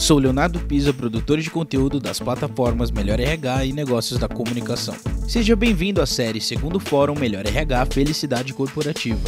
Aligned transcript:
Sou 0.00 0.18
Leonardo 0.18 0.58
Pisa, 0.60 0.94
produtor 0.94 1.38
de 1.40 1.50
conteúdo 1.50 2.00
das 2.00 2.18
plataformas 2.18 2.90
Melhor 2.90 3.20
RH 3.20 3.66
e 3.66 3.72
Negócios 3.74 4.18
da 4.18 4.26
Comunicação. 4.26 4.94
Seja 5.28 5.54
bem-vindo 5.54 6.00
à 6.00 6.06
série 6.06 6.40
Segundo 6.40 6.80
Fórum 6.80 7.14
Melhor 7.14 7.46
RH 7.46 7.84
Felicidade 7.92 8.54
Corporativa. 8.54 9.20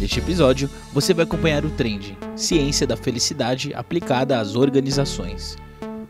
Neste 0.00 0.18
episódio, 0.18 0.68
você 0.92 1.14
vai 1.14 1.24
acompanhar 1.24 1.64
o 1.64 1.70
trend 1.70 2.18
Ciência 2.34 2.88
da 2.88 2.96
Felicidade 2.96 3.72
aplicada 3.72 4.40
às 4.40 4.56
organizações. 4.56 5.56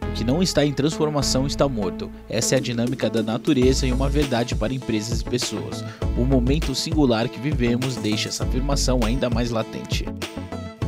O 0.03 0.13
que 0.15 0.25
não 0.25 0.43
está 0.43 0.65
em 0.65 0.73
transformação 0.73 1.47
está 1.47 1.69
morto. 1.69 2.11
Essa 2.27 2.55
é 2.55 2.59
a 2.59 2.61
dinâmica 2.61 3.11
da 3.11 3.23
natureza 3.23 3.87
e 3.87 3.93
uma 3.93 4.09
verdade 4.09 4.55
para 4.55 4.73
empresas 4.73 5.21
e 5.21 5.25
pessoas. 5.25 5.85
O 6.17 6.25
momento 6.25 6.75
singular 6.75 7.29
que 7.29 7.39
vivemos 7.39 7.97
deixa 7.97 8.31
essa 8.31 8.45
afirmação 8.45 9.01
ainda 9.05 9.29
mais 9.29 9.51
latente. 9.51 10.07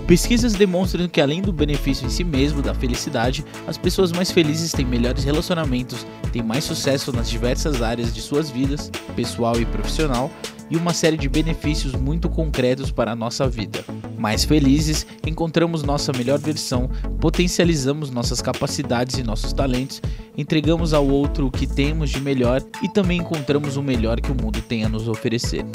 Pesquisas 0.09 0.55
demonstram 0.55 1.07
que, 1.07 1.21
além 1.21 1.43
do 1.43 1.53
benefício 1.53 2.07
em 2.07 2.09
si 2.09 2.25
mesmo 2.25 2.62
da 2.62 2.73
felicidade, 2.73 3.45
as 3.66 3.77
pessoas 3.77 4.11
mais 4.11 4.30
felizes 4.30 4.73
têm 4.73 4.87
melhores 4.87 5.23
relacionamentos, 5.23 6.07
têm 6.33 6.43
mais 6.43 6.65
sucesso 6.65 7.12
nas 7.12 7.29
diversas 7.29 7.83
áreas 7.83 8.15
de 8.15 8.23
suas 8.23 8.49
vidas, 8.49 8.91
pessoal 9.15 9.61
e 9.61 9.66
profissional, 9.66 10.30
e 10.71 10.79
uma 10.79 10.95
série 10.95 11.19
de 11.19 11.29
benefícios 11.29 11.93
muito 11.93 12.30
concretos 12.30 12.91
para 12.91 13.13
a 13.13 13.15
nossa 13.15 13.47
vida. 13.47 13.85
Mais 14.19 14.47
felizes, 14.47 15.07
encontramos 15.27 15.83
nossa 15.83 16.11
melhor 16.11 16.38
versão, 16.38 16.88
potencializamos 17.21 18.11
nossas 18.11 18.41
capacidades 18.41 19.19
e 19.19 19.23
nossos 19.23 19.52
talentos, 19.52 20.01
entregamos 20.38 20.95
ao 20.95 21.07
outro 21.07 21.49
o 21.49 21.51
que 21.51 21.66
temos 21.66 22.09
de 22.09 22.21
melhor 22.23 22.63
e 22.83 22.88
também 22.88 23.21
encontramos 23.21 23.77
o 23.77 23.83
melhor 23.83 24.23
que 24.23 24.33
o 24.33 24.35
mundo 24.35 24.63
tem 24.63 24.85
a 24.85 24.88
nos 24.88 25.07
oferecer. 25.07 25.66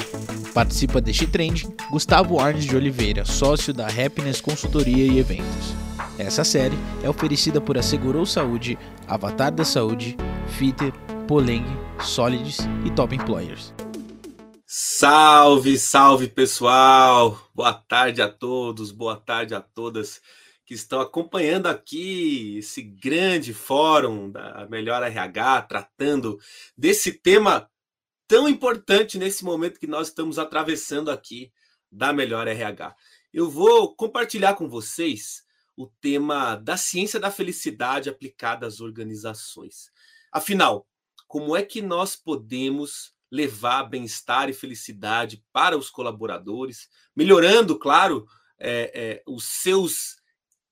Participa 0.53 1.01
deste 1.01 1.25
trend 1.25 1.67
Gustavo 1.89 2.39
Arnes 2.39 2.65
de 2.65 2.75
Oliveira, 2.75 3.25
sócio 3.25 3.73
da 3.73 3.87
Happiness 3.87 4.39
Consultoria 4.39 5.03
e 5.03 5.17
Eventos. 5.17 5.73
Essa 6.17 6.43
série 6.43 6.77
é 7.03 7.09
oferecida 7.09 7.59
por 7.59 7.75
Assegurou 7.75 8.23
Saúde, 8.23 8.77
Avatar 9.07 9.51
da 9.51 9.65
Saúde, 9.65 10.15
Fitter, 10.47 10.93
Poleng, 11.27 11.65
Solids 11.99 12.59
e 12.85 12.91
Top 12.91 13.15
Employers. 13.15 13.73
Salve, 14.67 15.79
salve 15.79 16.27
pessoal! 16.27 17.49
Boa 17.55 17.73
tarde 17.73 18.21
a 18.21 18.29
todos, 18.29 18.91
boa 18.91 19.15
tarde 19.15 19.55
a 19.55 19.61
todas 19.61 20.21
que 20.65 20.75
estão 20.75 21.01
acompanhando 21.01 21.67
aqui 21.67 22.57
esse 22.59 22.81
grande 22.81 23.53
fórum 23.53 24.29
da 24.29 24.67
Melhor 24.69 25.01
RH, 25.01 25.63
tratando 25.63 26.39
desse 26.77 27.11
tema 27.11 27.67
tão 28.27 28.47
importante 28.47 29.17
nesse 29.17 29.43
momento 29.43 29.79
que 29.79 29.87
nós 29.87 30.07
estamos 30.09 30.39
atravessando 30.39 31.11
aqui 31.11 31.51
da 31.91 32.11
Melhor 32.11 32.47
RH. 32.47 32.95
Eu 33.33 33.49
vou 33.49 33.95
compartilhar 33.95 34.55
com 34.55 34.67
vocês 34.67 35.43
o 35.75 35.87
tema 35.87 36.55
da 36.55 36.77
ciência 36.77 37.19
da 37.19 37.31
felicidade 37.31 38.09
aplicada 38.09 38.67
às 38.67 38.79
organizações. 38.79 39.91
Afinal, 40.31 40.87
como 41.27 41.55
é 41.55 41.63
que 41.63 41.81
nós 41.81 42.15
podemos 42.15 43.13
levar 43.31 43.83
bem-estar 43.83 44.49
e 44.49 44.53
felicidade 44.53 45.43
para 45.51 45.75
os 45.75 45.89
colaboradores, 45.89 46.87
melhorando, 47.15 47.79
claro, 47.79 48.27
é, 48.59 48.91
é, 48.93 49.23
os 49.27 49.43
seus 49.45 50.17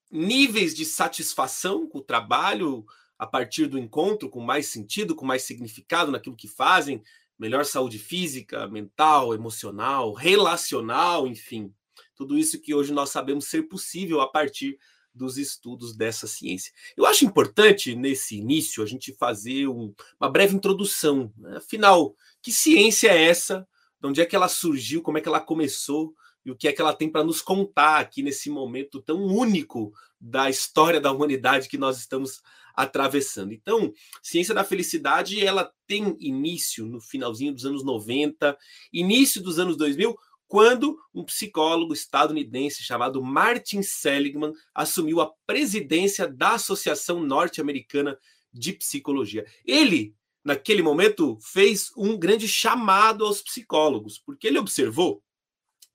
níveis 0.08 0.72
de 0.72 0.84
satisfação 0.84 1.88
com 1.88 1.98
o 1.98 2.04
trabalho 2.04 2.84
a 3.18 3.26
partir 3.26 3.66
do 3.66 3.78
encontro 3.78 4.30
com 4.30 4.40
mais 4.40 4.66
sentido, 4.66 5.16
com 5.16 5.24
mais 5.24 5.42
significado 5.42 6.12
naquilo 6.12 6.36
que 6.36 6.46
fazem, 6.46 7.02
melhor 7.42 7.64
saúde 7.64 7.98
física, 7.98 8.68
mental, 8.68 9.34
emocional, 9.34 10.12
relacional, 10.12 11.26
enfim. 11.26 11.74
Tudo 12.14 12.38
isso 12.38 12.60
que 12.60 12.72
hoje 12.72 12.92
nós 12.92 13.10
sabemos 13.10 13.46
ser 13.46 13.64
possível 13.64 14.20
a 14.20 14.28
partir 14.28 14.78
dos 15.12 15.36
estudos 15.36 15.92
dessa 15.96 16.28
ciência. 16.28 16.72
Eu 16.96 17.04
acho 17.04 17.24
importante, 17.24 17.96
nesse 17.96 18.36
início, 18.36 18.80
a 18.80 18.86
gente 18.86 19.12
fazer 19.14 19.66
um, 19.66 19.92
uma 20.20 20.30
breve 20.30 20.54
introdução. 20.54 21.32
Né? 21.36 21.56
Afinal, 21.56 22.14
que 22.40 22.52
ciência 22.52 23.08
é 23.08 23.24
essa? 23.24 23.66
De 24.00 24.06
onde 24.06 24.20
é 24.20 24.24
que 24.24 24.36
ela 24.36 24.48
surgiu? 24.48 25.02
Como 25.02 25.18
é 25.18 25.20
que 25.20 25.28
ela 25.28 25.40
começou? 25.40 26.14
E 26.44 26.50
o 26.52 26.56
que 26.56 26.68
é 26.68 26.72
que 26.72 26.80
ela 26.80 26.94
tem 26.94 27.10
para 27.10 27.24
nos 27.24 27.42
contar 27.42 27.98
aqui 27.98 28.22
nesse 28.22 28.50
momento 28.50 29.02
tão 29.02 29.20
único 29.20 29.92
da 30.20 30.48
história 30.48 31.00
da 31.00 31.10
humanidade 31.10 31.68
que 31.68 31.76
nós 31.76 31.98
estamos 31.98 32.40
atravessando. 32.74 33.52
Então, 33.52 33.92
ciência 34.22 34.54
da 34.54 34.64
felicidade, 34.64 35.44
ela 35.44 35.70
tem 35.86 36.16
início 36.18 36.86
no 36.86 37.00
finalzinho 37.00 37.52
dos 37.52 37.64
anos 37.64 37.84
90, 37.84 38.56
início 38.92 39.42
dos 39.42 39.58
anos 39.58 39.76
2000, 39.76 40.16
quando 40.46 40.98
um 41.14 41.24
psicólogo 41.24 41.94
estadunidense 41.94 42.82
chamado 42.82 43.22
Martin 43.22 43.82
Seligman 43.82 44.52
assumiu 44.74 45.20
a 45.20 45.32
presidência 45.46 46.28
da 46.28 46.56
Associação 46.56 47.22
Norte-Americana 47.22 48.18
de 48.52 48.74
Psicologia. 48.74 49.46
Ele, 49.64 50.14
naquele 50.44 50.82
momento, 50.82 51.38
fez 51.40 51.90
um 51.96 52.18
grande 52.18 52.46
chamado 52.46 53.24
aos 53.24 53.40
psicólogos, 53.40 54.18
porque 54.18 54.46
ele 54.46 54.58
observou 54.58 55.22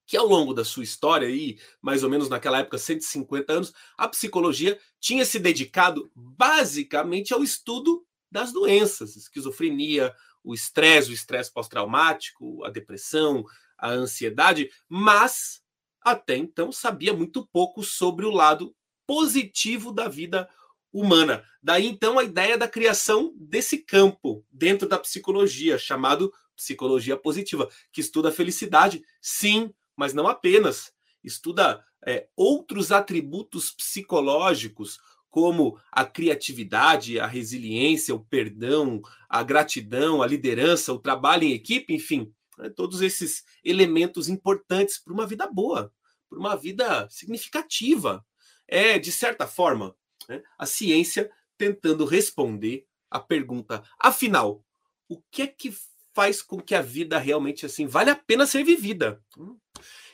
que 0.07 0.15
ao 0.15 0.25
longo 0.25 0.53
da 0.53 0.63
sua 0.63 0.85
história, 0.85 1.27
aí, 1.27 1.59
mais 1.81 2.01
ou 2.01 2.09
menos 2.09 2.29
naquela 2.29 2.59
época, 2.59 2.77
150 2.77 3.51
anos, 3.53 3.73
a 3.97 4.07
psicologia 4.07 4.79
tinha 4.99 5.25
se 5.25 5.37
dedicado 5.37 6.09
basicamente 6.15 7.33
ao 7.33 7.43
estudo 7.43 8.05
das 8.31 8.53
doenças, 8.53 9.17
esquizofrenia, 9.17 10.15
o 10.43 10.53
estresse, 10.53 11.11
o 11.11 11.13
estresse 11.13 11.51
pós-traumático, 11.51 12.63
a 12.63 12.69
depressão, 12.69 13.43
a 13.77 13.89
ansiedade, 13.89 14.71
mas 14.87 15.61
até 16.01 16.37
então 16.37 16.71
sabia 16.71 17.13
muito 17.13 17.45
pouco 17.45 17.83
sobre 17.83 18.25
o 18.25 18.31
lado 18.31 18.73
positivo 19.05 19.91
da 19.91 20.07
vida 20.07 20.49
humana. 20.91 21.43
Daí 21.61 21.85
então 21.85 22.17
a 22.17 22.23
ideia 22.23 22.57
da 22.57 22.67
criação 22.67 23.33
desse 23.35 23.79
campo 23.79 24.45
dentro 24.49 24.87
da 24.87 24.97
psicologia, 24.97 25.77
chamado 25.77 26.33
psicologia 26.55 27.17
positiva, 27.17 27.69
que 27.91 28.01
estuda 28.01 28.29
a 28.29 28.31
felicidade, 28.31 29.03
sim, 29.21 29.73
mas 29.97 30.13
não 30.13 30.27
apenas. 30.27 30.93
Estuda 31.23 31.83
é, 32.05 32.27
outros 32.35 32.91
atributos 32.91 33.71
psicológicos, 33.71 34.99
como 35.29 35.79
a 35.91 36.05
criatividade, 36.05 37.19
a 37.19 37.27
resiliência, 37.27 38.15
o 38.15 38.23
perdão, 38.23 39.01
a 39.27 39.43
gratidão, 39.43 40.21
a 40.21 40.27
liderança, 40.27 40.93
o 40.93 40.99
trabalho 40.99 41.43
em 41.43 41.51
equipe, 41.51 41.93
enfim, 41.93 42.31
né, 42.57 42.69
todos 42.69 43.01
esses 43.01 43.43
elementos 43.63 44.29
importantes 44.29 44.97
para 44.97 45.13
uma 45.13 45.27
vida 45.27 45.45
boa, 45.47 45.91
para 46.29 46.39
uma 46.39 46.55
vida 46.55 47.07
significativa. 47.09 48.25
É, 48.67 48.97
de 48.99 49.11
certa 49.11 49.47
forma, 49.47 49.95
né, 50.29 50.41
a 50.57 50.65
ciência 50.65 51.29
tentando 51.57 52.05
responder 52.05 52.85
a 53.09 53.19
pergunta: 53.19 53.83
afinal, 53.99 54.63
o 55.09 55.21
que 55.31 55.41
é 55.41 55.47
que 55.47 55.73
faz 56.17 56.41
com 56.41 56.59
que 56.59 56.73
a 56.73 56.81
vida 56.81 57.19
realmente 57.19 57.63
assim 57.63 57.85
vale 57.85 58.09
a 58.09 58.15
pena 58.15 58.47
ser 58.47 58.63
vivida? 58.63 59.21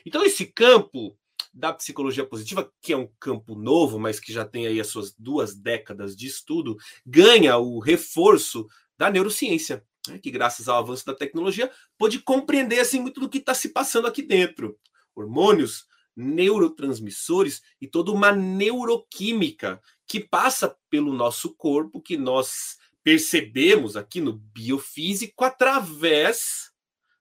Então, 0.04 0.22
esse 0.22 0.44
campo 0.44 1.16
da 1.50 1.72
psicologia 1.72 2.26
positiva, 2.26 2.70
que 2.82 2.92
é 2.92 2.96
um 2.96 3.08
campo 3.18 3.54
novo, 3.54 3.98
mas 3.98 4.20
que 4.20 4.30
já 4.30 4.44
tem 4.44 4.66
aí 4.66 4.78
as 4.78 4.88
suas 4.88 5.14
duas 5.14 5.54
décadas 5.54 6.14
de 6.14 6.26
estudo, 6.26 6.76
ganha 7.06 7.56
o 7.56 7.78
reforço 7.78 8.66
da 8.98 9.10
neurociência, 9.10 9.82
né, 10.06 10.18
que 10.18 10.30
graças 10.30 10.68
ao 10.68 10.76
avanço 10.76 11.06
da 11.06 11.14
tecnologia 11.14 11.70
pode 11.96 12.18
compreender 12.18 12.80
assim 12.80 13.00
muito 13.00 13.18
do 13.18 13.28
que 13.28 13.38
está 13.38 13.54
se 13.54 13.70
passando 13.70 14.06
aqui 14.06 14.20
dentro. 14.20 14.78
Hormônios, 15.14 15.86
neurotransmissores 16.14 17.62
e 17.80 17.88
toda 17.88 18.12
uma 18.12 18.30
neuroquímica 18.30 19.80
que 20.06 20.20
passa 20.20 20.76
pelo 20.90 21.14
nosso 21.14 21.54
corpo, 21.54 22.02
que 22.02 22.18
nós 22.18 22.76
percebemos 23.04 23.96
aqui 23.96 24.20
no 24.20 24.32
biofísico 24.32 25.44
através 25.44 26.72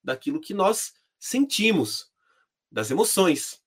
daquilo 0.01 0.41
que 0.41 0.53
nós 0.53 0.93
sentimos 1.19 2.11
das 2.71 2.89
emoções. 2.89 3.61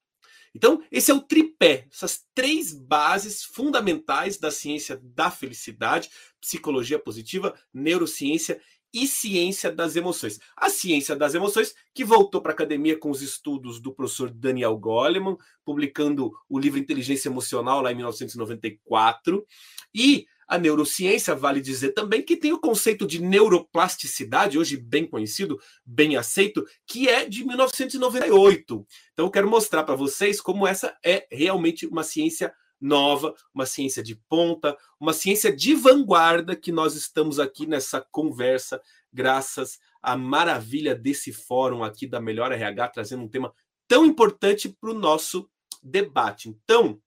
Então, 0.55 0.83
esse 0.91 1.11
é 1.11 1.15
o 1.15 1.21
tripé, 1.21 1.87
essas 1.93 2.25
três 2.35 2.73
bases 2.73 3.45
fundamentais 3.45 4.39
da 4.39 4.51
ciência 4.51 4.99
da 5.03 5.31
felicidade, 5.31 6.11
psicologia 6.41 6.99
positiva, 6.99 7.55
neurociência 7.75 8.61
e 8.93 9.07
ciência 9.07 9.71
das 9.71 9.97
emoções. 9.97 10.39
A 10.57 10.69
ciência 10.69 11.15
das 11.15 11.35
emoções, 11.35 11.75
que 11.95 12.05
voltou 12.05 12.41
para 12.41 12.53
a 12.53 12.55
academia 12.55 12.99
com 12.99 13.11
os 13.11 13.23
estudos 13.23 13.81
do 13.81 13.93
professor 13.93 14.31
Daniel 14.31 14.77
Goleman, 14.77 15.37
publicando 15.65 16.33
o 16.49 16.59
livro 16.59 16.79
Inteligência 16.79 17.29
Emocional 17.29 17.83
lá 17.83 17.93
em 17.93 17.97
1994, 17.97 19.47
e 19.95 20.27
a 20.49 20.59
neurociência, 20.59 21.35
vale 21.35 21.61
dizer 21.61 21.93
também, 21.93 22.23
que 22.23 22.37
tem 22.37 22.53
o 22.53 22.61
conceito 22.61 23.07
de 23.07 23.21
neuroplasticidade, 23.21 24.59
hoje 24.59 24.77
bem 24.77 25.05
conhecido, 25.05 25.59
bem 25.85 26.17
aceito, 26.17 26.65
que 26.87 27.09
é 27.09 27.29
de 27.29 27.45
1998. 27.45 28.87
Então, 29.13 29.27
eu 29.27 29.31
quero 29.31 29.51
mostrar 29.51 29.83
para 29.83 29.97
vocês 29.97 30.41
como 30.41 30.67
essa 30.67 30.97
é 31.05 31.27
realmente 31.33 31.87
uma 31.87 32.05
ciência 32.05 32.55
nova, 32.81 33.35
uma 33.55 33.67
ciência 33.67 34.03
de 34.03 34.15
ponta, 34.15 34.77
uma 35.01 35.13
ciência 35.13 35.55
de 35.55 35.75
vanguarda 35.75 36.55
que 36.55 36.71
nós 36.71 36.95
estamos 36.95 37.39
aqui 37.39 37.67
nessa 37.67 38.01
conversa, 38.01 38.81
graças 39.13 39.79
à 40.03 40.17
maravilha 40.17 40.95
desse 40.95 41.33
fórum 41.33 41.83
aqui 41.83 42.07
da 42.07 42.21
Melhor 42.21 42.53
RH, 42.53 42.89
trazendo 42.89 43.25
um 43.25 43.29
tema 43.29 43.53
tão 43.89 44.05
importante 44.05 44.69
para 44.69 44.91
o 44.91 44.99
nosso 44.99 45.49
debate. 45.83 46.49
Então, 46.49 47.01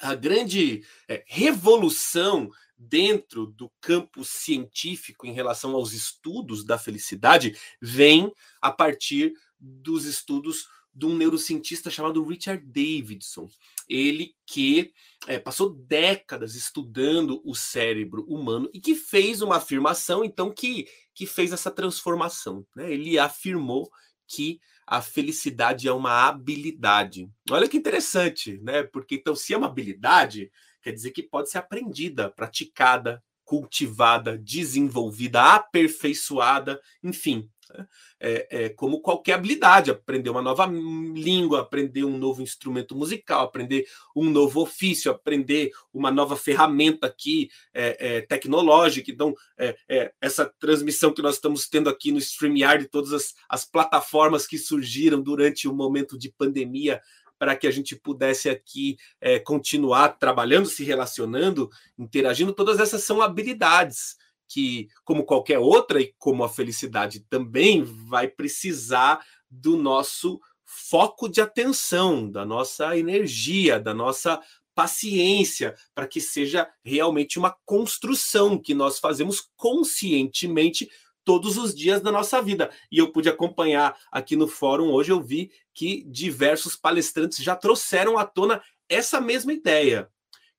a 0.00 0.14
grande 0.14 0.84
é, 1.08 1.24
revolução 1.26 2.50
dentro 2.76 3.46
do 3.46 3.70
campo 3.80 4.24
científico 4.24 5.26
em 5.26 5.32
relação 5.32 5.74
aos 5.74 5.92
estudos 5.92 6.64
da 6.64 6.78
felicidade 6.78 7.58
vem 7.82 8.32
a 8.60 8.70
partir 8.70 9.32
dos 9.58 10.04
estudos 10.04 10.68
de 10.98 11.06
um 11.06 11.16
neurocientista 11.16 11.90
chamado 11.90 12.24
Richard 12.24 12.64
Davidson. 12.66 13.48
Ele 13.88 14.34
que 14.44 14.92
é, 15.28 15.38
passou 15.38 15.70
décadas 15.70 16.56
estudando 16.56 17.40
o 17.44 17.54
cérebro 17.54 18.24
humano 18.24 18.68
e 18.74 18.80
que 18.80 18.96
fez 18.96 19.40
uma 19.40 19.56
afirmação, 19.56 20.24
então, 20.24 20.52
que, 20.52 20.88
que 21.14 21.24
fez 21.24 21.52
essa 21.52 21.70
transformação. 21.70 22.66
Né? 22.74 22.92
Ele 22.92 23.16
afirmou 23.18 23.88
que 24.26 24.60
a 24.84 25.00
felicidade 25.00 25.86
é 25.86 25.92
uma 25.92 26.26
habilidade. 26.26 27.30
Olha 27.48 27.68
que 27.68 27.76
interessante, 27.76 28.58
né? 28.62 28.82
Porque 28.82 29.16
então, 29.16 29.36
se 29.36 29.54
é 29.54 29.56
uma 29.56 29.66
habilidade, 29.66 30.50
quer 30.82 30.92
dizer 30.92 31.10
que 31.10 31.22
pode 31.22 31.50
ser 31.50 31.58
aprendida, 31.58 32.30
praticada, 32.30 33.22
cultivada, 33.44 34.36
desenvolvida, 34.36 35.54
aperfeiçoada, 35.54 36.80
enfim. 37.02 37.48
Né? 37.72 37.86
É, 38.20 38.48
é, 38.50 38.68
como 38.70 39.00
qualquer 39.00 39.34
habilidade, 39.34 39.90
aprender 39.90 40.30
uma 40.30 40.42
nova 40.42 40.66
língua, 40.66 41.60
aprender 41.60 42.04
um 42.04 42.16
novo 42.16 42.42
instrumento 42.42 42.94
musical, 42.94 43.44
aprender 43.44 43.86
um 44.14 44.28
novo 44.30 44.60
ofício, 44.60 45.10
aprender 45.10 45.70
uma 45.92 46.10
nova 46.10 46.36
ferramenta 46.36 47.06
aqui 47.06 47.50
é, 47.74 48.16
é 48.16 48.20
tecnológica. 48.22 49.10
Então, 49.10 49.34
é, 49.56 49.76
é, 49.88 50.12
essa 50.20 50.46
transmissão 50.58 51.12
que 51.12 51.22
nós 51.22 51.34
estamos 51.34 51.68
tendo 51.68 51.88
aqui 51.90 52.10
no 52.12 52.18
StreamYard, 52.18 52.88
todas 52.88 53.12
as, 53.12 53.34
as 53.48 53.64
plataformas 53.64 54.46
que 54.46 54.58
surgiram 54.58 55.20
durante 55.20 55.68
o 55.68 55.74
momento 55.74 56.18
de 56.18 56.30
pandemia, 56.30 57.00
para 57.38 57.54
que 57.54 57.68
a 57.68 57.70
gente 57.70 57.94
pudesse 57.94 58.50
aqui 58.50 58.96
continuar 59.44 60.08
trabalhando, 60.18 60.66
se 60.66 60.82
relacionando, 60.82 61.70
interagindo. 61.96 62.52
Todas 62.52 62.80
essas 62.80 63.04
são 63.04 63.22
habilidades 63.22 64.16
que, 64.48 64.88
como 65.04 65.24
qualquer 65.24 65.58
outra, 65.58 66.00
e 66.00 66.14
como 66.18 66.42
a 66.42 66.48
felicidade 66.48 67.20
também, 67.20 67.82
vai 67.82 68.26
precisar 68.26 69.24
do 69.50 69.76
nosso 69.76 70.40
foco 70.64 71.28
de 71.28 71.40
atenção, 71.40 72.30
da 72.30 72.44
nossa 72.44 72.96
energia, 72.96 73.78
da 73.78 73.94
nossa 73.94 74.40
paciência, 74.74 75.74
para 75.94 76.06
que 76.06 76.20
seja 76.20 76.68
realmente 76.84 77.38
uma 77.38 77.56
construção 77.64 78.58
que 78.58 78.74
nós 78.74 78.98
fazemos 78.98 79.48
conscientemente 79.56 80.88
todos 81.24 81.58
os 81.58 81.74
dias 81.74 82.00
da 82.00 82.12
nossa 82.12 82.40
vida. 82.40 82.70
E 82.90 82.98
eu 82.98 83.12
pude 83.12 83.28
acompanhar 83.28 83.98
aqui 84.10 84.36
no 84.36 84.46
fórum 84.46 84.90
hoje, 84.92 85.10
eu 85.10 85.20
vi 85.20 85.50
que 85.74 86.04
diversos 86.04 86.76
palestrantes 86.76 87.42
já 87.42 87.56
trouxeram 87.56 88.16
à 88.16 88.24
tona 88.24 88.62
essa 88.88 89.20
mesma 89.20 89.52
ideia, 89.52 90.08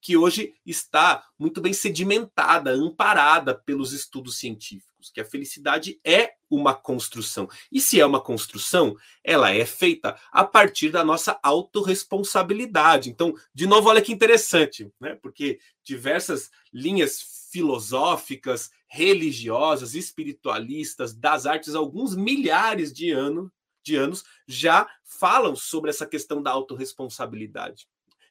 que 0.01 0.16
hoje 0.16 0.54
está 0.66 1.25
muito 1.38 1.60
bem 1.60 1.74
sedimentada, 1.74 2.72
amparada 2.72 3.54
pelos 3.54 3.92
estudos 3.92 4.38
científicos, 4.38 5.10
que 5.10 5.19
a 5.19 5.25
felicidade 5.25 6.00
é 6.04 6.34
uma 6.50 6.74
construção. 6.74 7.48
E 7.72 7.80
se 7.81 8.00
é 8.00 8.06
uma 8.06 8.22
construção, 8.22 8.96
ela 9.24 9.51
é 9.51 9.66
feita 9.66 10.18
a 10.31 10.44
partir 10.44 10.90
da 10.90 11.04
nossa 11.04 11.40
autorresponsabilidade. 11.44 13.10
Então, 13.10 13.34
de 13.54 13.68
novo, 13.68 13.90
olha 13.90 14.01
que 14.01 14.13
interessante, 14.13 14.92
né? 15.00 15.16
Porque 15.16 15.60
diversas 15.84 16.50
linhas 16.74 17.48
filosóficas, 17.52 18.72
religiosas, 18.88 19.95
espiritualistas, 19.95 21.13
das 21.13 21.45
artes, 21.45 21.75
alguns 21.75 22.16
milhares 22.16 22.94
de, 22.94 23.12
ano, 23.12 23.52
de 23.84 23.95
anos 23.95 24.24
já 24.48 24.88
falam 25.04 25.56
sobre 25.56 25.90
essa 25.90 26.06
questão 26.06 26.42
da 26.42 26.52
autorresponsabilidade. 26.52 27.88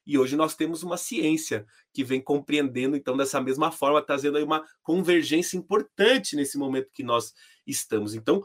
E 0.08 0.16
hoje 0.16 0.36
nós 0.36 0.54
temos 0.54 0.82
uma 0.82 0.96
ciência 0.96 1.66
que 1.92 2.02
vem 2.02 2.18
compreendendo, 2.18 2.96
então, 2.96 3.14
dessa 3.14 3.42
mesma 3.42 3.70
forma, 3.70 4.00
trazendo 4.00 4.38
aí 4.38 4.42
uma 4.42 4.64
convergência 4.82 5.58
importante 5.58 6.34
nesse 6.34 6.56
momento 6.56 6.88
que 6.94 7.02
nós 7.02 7.34
estamos. 7.66 8.14
Então, 8.14 8.42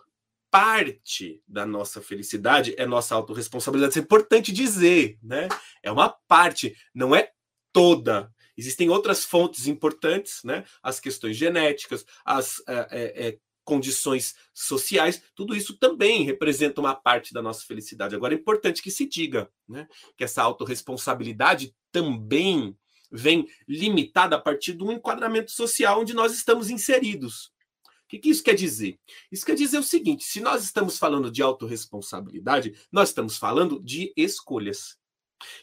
parte 0.52 1.42
da 1.48 1.66
nossa 1.66 2.02
felicidade 2.02 2.76
é 2.78 2.86
nossa 2.86 3.16
autorresponsabilidade. 3.16 3.92
Isso 3.94 4.00
é 4.00 4.02
importante 4.02 4.52
dizer, 4.52 5.18
né? 5.24 5.48
É 5.82 5.90
uma 5.90 6.10
parte, 6.28 6.76
não 6.94 7.16
é 7.16 7.32
toda. 7.72 8.30
Existem 8.58 8.90
outras 8.90 9.24
fontes 9.24 9.66
importantes, 9.66 10.44
né? 10.44 10.66
As 10.84 11.00
questões 11.00 11.38
genéticas, 11.38 12.06
as 12.26 12.62
é, 12.68 12.88
é, 12.92 13.38
condições 13.64 14.36
sociais, 14.54 15.22
tudo 15.36 15.56
isso 15.56 15.78
também 15.78 16.24
representa 16.24 16.82
uma 16.82 16.96
parte 16.96 17.34
da 17.34 17.42
nossa 17.42 17.66
felicidade. 17.66 18.16
Agora 18.16 18.34
é 18.34 18.38
importante 18.38 18.82
que 18.82 18.92
se 18.92 19.08
diga, 19.08 19.50
né? 19.68 19.88
Que 20.18 20.24
essa 20.24 20.44
autorresponsabilidade 20.44 21.76
também 21.92 22.78
vem 23.12 23.48
limitada 23.68 24.36
a 24.36 24.42
partir 24.42 24.74
de 24.74 24.84
um 24.84 24.92
enquadramento 24.92 25.52
social 25.52 26.02
onde 26.02 26.14
nós 26.14 26.34
estamos 26.34 26.70
inseridos. 26.70 27.54
O 27.86 28.08
que, 28.10 28.20
que 28.20 28.30
isso 28.30 28.44
quer 28.44 28.56
dizer? 28.56 29.00
Isso 29.32 29.46
quer 29.46 29.56
dizer 29.56 29.78
o 29.78 29.84
seguinte: 29.84 30.24
se 30.24 30.42
nós 30.42 30.64
estamos 30.64 30.98
falando 30.98 31.32
de 31.32 31.42
autorresponsabilidade, 31.42 32.76
nós 32.92 33.10
estamos 33.10 33.38
falando 33.38 33.82
de 33.82 34.14
escolhas. 34.18 34.98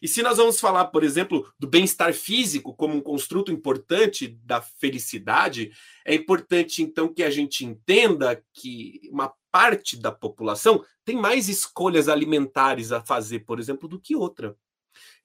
E 0.01 0.09
se 0.09 0.23
nós 0.23 0.39
vamos 0.39 0.61
falar, 0.61 0.87
por 0.87 1.03
exemplo, 1.05 1.51
do 1.59 1.67
bem-estar 1.67 2.13
físico 2.13 2.75
como 2.75 2.95
um 2.95 3.01
construto 3.01 3.53
importante 3.53 4.29
da 4.45 4.61
felicidade, 4.61 5.73
é 6.05 6.15
importante 6.15 6.83
então 6.83 7.13
que 7.13 7.23
a 7.23 7.31
gente 7.31 7.65
entenda 7.65 8.43
que 8.53 9.01
uma 9.11 9.33
parte 9.51 9.97
da 9.97 10.13
população 10.13 10.85
tem 11.05 11.17
mais 11.17 11.49
escolhas 11.49 12.09
alimentares 12.09 12.93
a 12.93 13.01
fazer, 13.01 13.41
por 13.41 13.59
exemplo, 13.59 13.89
do 13.89 14.01
que 14.01 14.15
outra. 14.15 14.57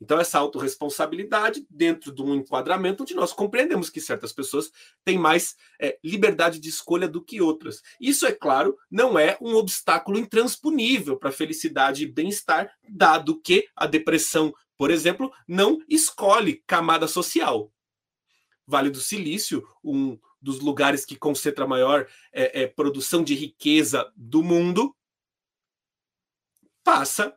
Então, 0.01 0.19
essa 0.19 0.37
autorresponsabilidade 0.39 1.65
dentro 1.69 2.13
de 2.13 2.21
um 2.21 2.35
enquadramento 2.35 3.03
onde 3.03 3.15
nós 3.15 3.31
compreendemos 3.31 3.89
que 3.89 4.01
certas 4.01 4.33
pessoas 4.33 4.69
têm 5.03 5.17
mais 5.17 5.55
é, 5.79 5.97
liberdade 6.03 6.59
de 6.59 6.69
escolha 6.69 7.07
do 7.07 7.23
que 7.23 7.41
outras. 7.41 7.81
Isso, 7.99 8.25
é 8.25 8.31
claro, 8.31 8.77
não 8.91 9.17
é 9.17 9.37
um 9.39 9.55
obstáculo 9.55 10.19
intransponível 10.19 11.17
para 11.17 11.29
a 11.29 11.33
felicidade 11.33 12.03
e 12.03 12.11
bem-estar, 12.11 12.69
dado 12.89 13.39
que 13.41 13.67
a 13.75 13.87
depressão, 13.87 14.53
por 14.77 14.91
exemplo, 14.91 15.31
não 15.47 15.81
escolhe 15.87 16.61
camada 16.67 17.07
social. 17.07 17.71
Vale 18.67 18.89
do 18.89 18.99
Silício, 18.99 19.65
um 19.83 20.19
dos 20.41 20.59
lugares 20.59 21.05
que 21.05 21.15
concentra 21.15 21.65
maior 21.65 22.07
é, 22.33 22.63
é, 22.63 22.67
produção 22.67 23.23
de 23.23 23.33
riqueza 23.33 24.11
do 24.15 24.43
mundo, 24.43 24.95
passa 26.83 27.35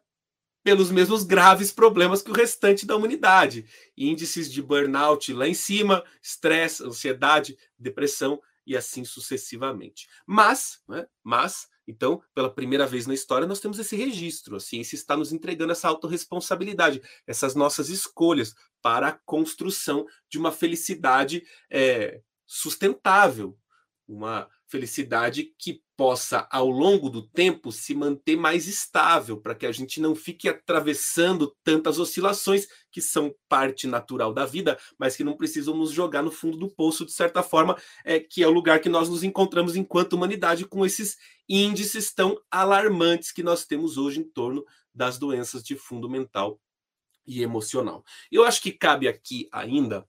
pelos 0.68 0.90
mesmos 0.90 1.25
graves 1.25 1.72
problemas 1.72 2.20
que 2.20 2.30
o 2.30 2.34
restante 2.34 2.84
da 2.84 2.94
humanidade. 2.94 3.64
Índices 3.96 4.52
de 4.52 4.60
burnout 4.60 5.32
lá 5.32 5.48
em 5.48 5.54
cima, 5.54 6.04
estresse, 6.22 6.84
ansiedade, 6.84 7.56
depressão 7.78 8.38
e 8.66 8.76
assim 8.76 9.02
sucessivamente. 9.02 10.06
Mas, 10.26 10.82
né, 10.87 11.06
mas, 11.25 11.68
então, 11.87 12.22
pela 12.34 12.52
primeira 12.52 12.87
vez 12.87 13.06
na 13.06 13.14
história, 13.14 13.46
nós 13.46 13.60
temos 13.60 13.78
esse 13.78 13.96
registro. 13.96 14.56
A 14.56 14.60
ciência 14.60 14.94
está 14.94 15.16
nos 15.16 15.32
entregando 15.32 15.72
essa 15.72 15.88
autorresponsabilidade, 15.88 17.00
essas 17.26 17.54
nossas 17.54 17.88
escolhas 17.88 18.54
para 18.82 19.08
a 19.08 19.18
construção 19.25 20.04
de 20.28 20.37
uma 20.37 20.52
felicidade 20.52 21.44
é, 21.70 22.20
sustentável, 22.46 23.56
uma 24.08 24.48
felicidade 24.66 25.54
que 25.58 25.82
possa, 25.96 26.46
ao 26.50 26.70
longo 26.70 27.10
do 27.10 27.22
tempo, 27.22 27.70
se 27.70 27.94
manter 27.94 28.36
mais 28.36 28.66
estável, 28.66 29.40
para 29.40 29.54
que 29.54 29.66
a 29.66 29.72
gente 29.72 30.00
não 30.00 30.14
fique 30.14 30.48
atravessando 30.48 31.54
tantas 31.62 31.98
oscilações 31.98 32.66
que 32.90 33.02
são 33.02 33.34
parte 33.48 33.86
natural 33.86 34.32
da 34.32 34.46
vida, 34.46 34.78
mas 34.98 35.16
que 35.16 35.24
não 35.24 35.36
precisam 35.36 35.76
nos 35.76 35.90
jogar 35.90 36.22
no 36.22 36.30
fundo 36.30 36.56
do 36.56 36.70
poço, 36.70 37.04
de 37.04 37.12
certa 37.12 37.42
forma, 37.42 37.76
é, 38.04 38.18
que 38.20 38.42
é 38.42 38.46
o 38.46 38.52
lugar 38.52 38.80
que 38.80 38.88
nós 38.88 39.08
nos 39.08 39.22
encontramos 39.22 39.76
enquanto 39.76 40.14
humanidade, 40.14 40.64
com 40.64 40.86
esses 40.86 41.16
índices 41.48 42.14
tão 42.14 42.40
alarmantes 42.50 43.32
que 43.32 43.42
nós 43.42 43.64
temos 43.66 43.98
hoje 43.98 44.20
em 44.20 44.24
torno 44.24 44.64
das 44.94 45.18
doenças 45.18 45.62
de 45.62 45.76
fundo 45.76 46.08
mental 46.08 46.60
e 47.26 47.42
emocional. 47.42 48.04
Eu 48.32 48.44
acho 48.44 48.62
que 48.62 48.72
cabe 48.72 49.06
aqui 49.06 49.48
ainda 49.52 50.06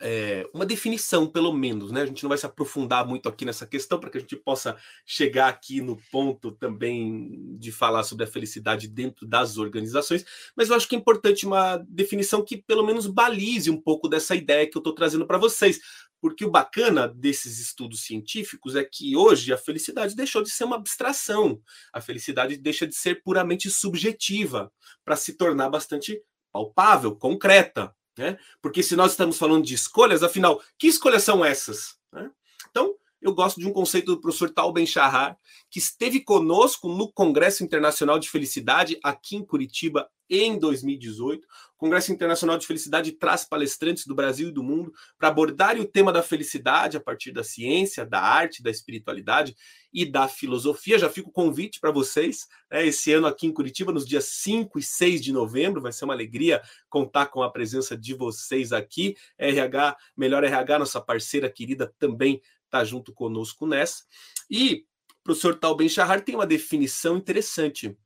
é, 0.00 0.48
uma 0.54 0.66
definição, 0.66 1.26
pelo 1.26 1.52
menos, 1.52 1.90
né? 1.90 2.02
A 2.02 2.06
gente 2.06 2.22
não 2.22 2.28
vai 2.28 2.38
se 2.38 2.46
aprofundar 2.46 3.06
muito 3.06 3.28
aqui 3.28 3.44
nessa 3.44 3.66
questão 3.66 3.98
para 3.98 4.10
que 4.10 4.18
a 4.18 4.20
gente 4.20 4.36
possa 4.36 4.76
chegar 5.04 5.48
aqui 5.48 5.80
no 5.80 5.96
ponto 6.10 6.52
também 6.52 7.56
de 7.58 7.72
falar 7.72 8.02
sobre 8.02 8.24
a 8.24 8.28
felicidade 8.28 8.88
dentro 8.88 9.26
das 9.26 9.58
organizações, 9.58 10.24
mas 10.56 10.68
eu 10.68 10.76
acho 10.76 10.88
que 10.88 10.94
é 10.94 10.98
importante 10.98 11.46
uma 11.46 11.76
definição 11.88 12.44
que 12.44 12.56
pelo 12.56 12.84
menos 12.84 13.06
balize 13.06 13.70
um 13.70 13.80
pouco 13.80 14.08
dessa 14.08 14.34
ideia 14.34 14.66
que 14.66 14.76
eu 14.76 14.80
estou 14.80 14.94
trazendo 14.94 15.26
para 15.26 15.38
vocês. 15.38 15.80
Porque 16.20 16.44
o 16.44 16.50
bacana 16.50 17.06
desses 17.06 17.60
estudos 17.60 18.00
científicos 18.00 18.74
é 18.74 18.84
que 18.84 19.16
hoje 19.16 19.52
a 19.52 19.56
felicidade 19.56 20.16
deixou 20.16 20.42
de 20.42 20.50
ser 20.50 20.64
uma 20.64 20.74
abstração, 20.74 21.60
a 21.92 22.00
felicidade 22.00 22.56
deixa 22.56 22.88
de 22.88 22.94
ser 22.96 23.22
puramente 23.22 23.70
subjetiva 23.70 24.72
para 25.04 25.14
se 25.14 25.34
tornar 25.34 25.70
bastante 25.70 26.20
palpável, 26.52 27.14
concreta. 27.14 27.94
Né? 28.18 28.36
Porque 28.60 28.82
se 28.82 28.96
nós 28.96 29.12
estamos 29.12 29.38
falando 29.38 29.64
de 29.64 29.74
escolhas, 29.74 30.22
afinal, 30.22 30.60
que 30.76 30.88
escolhas 30.88 31.22
são 31.22 31.44
essas? 31.44 31.96
Né? 32.12 32.30
Então, 32.68 32.94
eu 33.22 33.32
gosto 33.32 33.60
de 33.60 33.66
um 33.66 33.72
conceito 33.72 34.06
do 34.06 34.20
professor 34.20 34.50
Tal 34.50 34.72
Ben-Shahar, 34.72 35.38
que 35.70 35.78
esteve 35.78 36.20
conosco 36.20 36.88
no 36.88 37.10
Congresso 37.12 37.62
Internacional 37.62 38.18
de 38.18 38.28
Felicidade 38.28 38.98
aqui 39.02 39.36
em 39.36 39.44
Curitiba 39.44 40.10
em 40.28 40.58
2018. 40.58 41.44
O 41.44 41.78
Congresso 41.78 42.12
Internacional 42.12 42.58
de 42.58 42.66
Felicidade 42.66 43.12
traz 43.12 43.44
palestrantes 43.44 44.06
do 44.06 44.14
Brasil 44.14 44.48
e 44.48 44.52
do 44.52 44.62
mundo 44.62 44.92
para 45.16 45.28
abordarem 45.28 45.80
o 45.80 45.86
tema 45.86 46.12
da 46.12 46.22
felicidade 46.22 46.96
a 46.96 47.00
partir 47.00 47.30
da 47.30 47.44
ciência, 47.44 48.04
da 48.04 48.20
arte, 48.20 48.62
da 48.62 48.70
espiritualidade 48.70 49.54
e 49.92 50.04
da 50.04 50.26
filosofia. 50.26 50.98
Já 50.98 51.08
fica 51.08 51.28
o 51.28 51.32
convite 51.32 51.78
para 51.80 51.90
vocês, 51.90 52.46
né, 52.70 52.86
esse 52.86 53.12
ano 53.12 53.26
aqui 53.26 53.46
em 53.46 53.52
Curitiba, 53.52 53.92
nos 53.92 54.06
dias 54.06 54.24
5 54.24 54.78
e 54.78 54.82
6 54.82 55.22
de 55.22 55.32
novembro. 55.32 55.80
Vai 55.80 55.92
ser 55.92 56.04
uma 56.04 56.14
alegria 56.14 56.60
contar 56.88 57.26
com 57.26 57.42
a 57.42 57.50
presença 57.50 57.96
de 57.96 58.14
vocês 58.14 58.72
aqui. 58.72 59.16
RH, 59.38 59.96
Melhor 60.16 60.42
RH, 60.42 60.80
nossa 60.80 61.00
parceira 61.00 61.48
querida, 61.48 61.94
também 61.98 62.40
está 62.68 62.84
junto 62.84 63.12
conosco 63.12 63.66
nessa. 63.66 64.04
E 64.50 64.84
o 65.20 65.24
professor 65.24 65.54
Tal 65.58 65.76
Ben 65.76 65.88
Shahar 65.88 66.22
tem 66.22 66.34
uma 66.34 66.46
definição 66.46 67.16
interessante, 67.16 67.96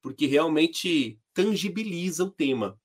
porque 0.00 0.26
realmente 0.26 1.18
tangibiliza 1.34 2.24
o 2.24 2.30
tema. 2.30 2.78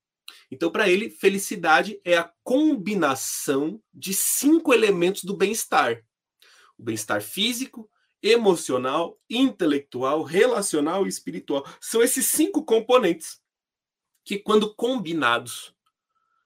Então, 0.51 0.72
para 0.72 0.89
ele, 0.89 1.10
felicidade 1.10 2.00
é 2.04 2.18
a 2.18 2.32
combinação 2.44 3.82
de 3.94 4.13
cinco 4.13 4.74
elementos 4.74 5.24
do 5.24 5.36
bem-estar: 5.36 6.04
o 6.77 6.84
bem-estar 6.84 7.22
físico, 7.22 7.89
emocional, 8.22 9.20
intelectual, 9.30 10.24
relacional 10.24 11.06
e 11.06 11.10
espiritual. 11.10 11.66
São 11.80 12.01
esses 12.01 12.27
cinco 12.27 12.63
componentes 12.63 13.42
que, 14.24 14.38
quando 14.38 14.74
combinados 14.75 15.74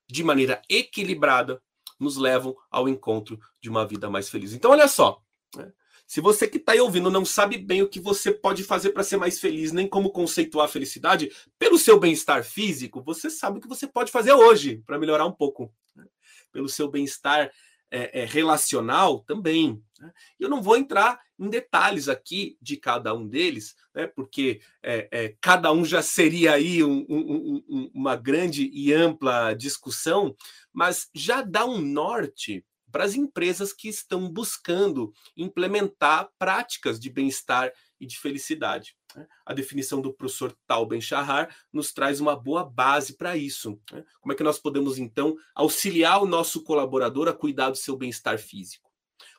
de 0.08 0.24
maneira 0.24 0.62
equilibrada, 0.70 1.62
nos 2.00 2.18
levam 2.18 2.56
ao 2.70 2.90
encontro 2.90 3.40
de 3.62 3.70
uma 3.70 3.86
vida 3.86 4.10
mais 4.10 4.28
feliz. 4.28 4.54
Então, 4.54 4.72
olha 4.72 4.88
só. 4.88 5.24
Né? 5.56 5.72
Se 6.12 6.20
você 6.20 6.46
que 6.46 6.58
está 6.58 6.74
aí 6.74 6.82
ouvindo 6.82 7.10
não 7.10 7.24
sabe 7.24 7.58
bem 7.58 7.82
o 7.82 7.88
que 7.88 7.98
você 7.98 8.34
pode 8.34 8.66
fazer 8.66 8.90
para 8.90 9.02
ser 9.02 9.16
mais 9.16 9.40
feliz, 9.40 9.72
nem 9.72 9.88
como 9.88 10.12
conceituar 10.12 10.66
a 10.66 10.70
felicidade, 10.70 11.32
pelo 11.58 11.78
seu 11.78 11.98
bem-estar 11.98 12.44
físico, 12.44 13.02
você 13.02 13.30
sabe 13.30 13.58
o 13.58 13.62
que 13.62 13.68
você 13.70 13.88
pode 13.88 14.12
fazer 14.12 14.34
hoje 14.34 14.84
para 14.86 15.00
melhorar 15.00 15.26
um 15.26 15.32
pouco. 15.32 15.74
Né? 15.96 16.06
Pelo 16.52 16.68
seu 16.68 16.92
bem-estar 16.92 17.50
é, 17.90 18.24
é, 18.24 18.26
relacional 18.26 19.22
também. 19.22 19.82
Né? 20.02 20.12
Eu 20.38 20.50
não 20.50 20.62
vou 20.62 20.76
entrar 20.76 21.18
em 21.40 21.48
detalhes 21.48 22.10
aqui 22.10 22.58
de 22.62 22.76
cada 22.76 23.14
um 23.14 23.26
deles, 23.26 23.74
né? 23.96 24.06
porque 24.06 24.60
é, 24.84 25.08
é 25.10 25.36
cada 25.40 25.72
um 25.72 25.86
já 25.86 26.02
seria 26.02 26.52
aí 26.52 26.84
um, 26.84 27.06
um, 27.08 27.64
um, 27.70 27.92
uma 27.94 28.18
grande 28.18 28.70
e 28.74 28.92
ampla 28.92 29.54
discussão, 29.54 30.36
mas 30.74 31.10
já 31.16 31.42
dá 31.42 31.66
um 31.66 31.80
norte 31.80 32.66
para 32.92 33.04
as 33.04 33.16
empresas 33.16 33.74
que 33.74 33.88
estão 33.88 34.30
buscando 34.30 35.12
implementar 35.36 36.30
práticas 36.38 37.00
de 37.00 37.10
bem-estar 37.10 37.72
e 38.00 38.06
de 38.06 38.18
felicidade. 38.20 38.96
Né? 39.16 39.28
A 39.46 39.54
definição 39.54 40.02
do 40.02 40.14
professor 40.14 40.56
Tal 40.68 40.86
Ben 40.86 41.02
Shahar 41.02 41.56
nos 41.72 41.92
traz 41.94 42.20
uma 42.20 42.36
boa 42.36 42.64
base 42.64 43.16
para 43.16 43.38
isso. 43.38 43.80
Né? 43.92 44.04
Como 44.20 44.34
é 44.34 44.36
que 44.36 44.44
nós 44.44 44.60
podemos, 44.60 44.98
então, 44.98 45.36
auxiliar 45.56 46.22
o 46.22 46.28
nosso 46.28 46.64
colaborador 46.64 47.28
a 47.28 47.34
cuidar 47.34 47.70
do 47.70 47.78
seu 47.78 47.96
bem-estar 47.96 48.38
físico? 48.38 48.90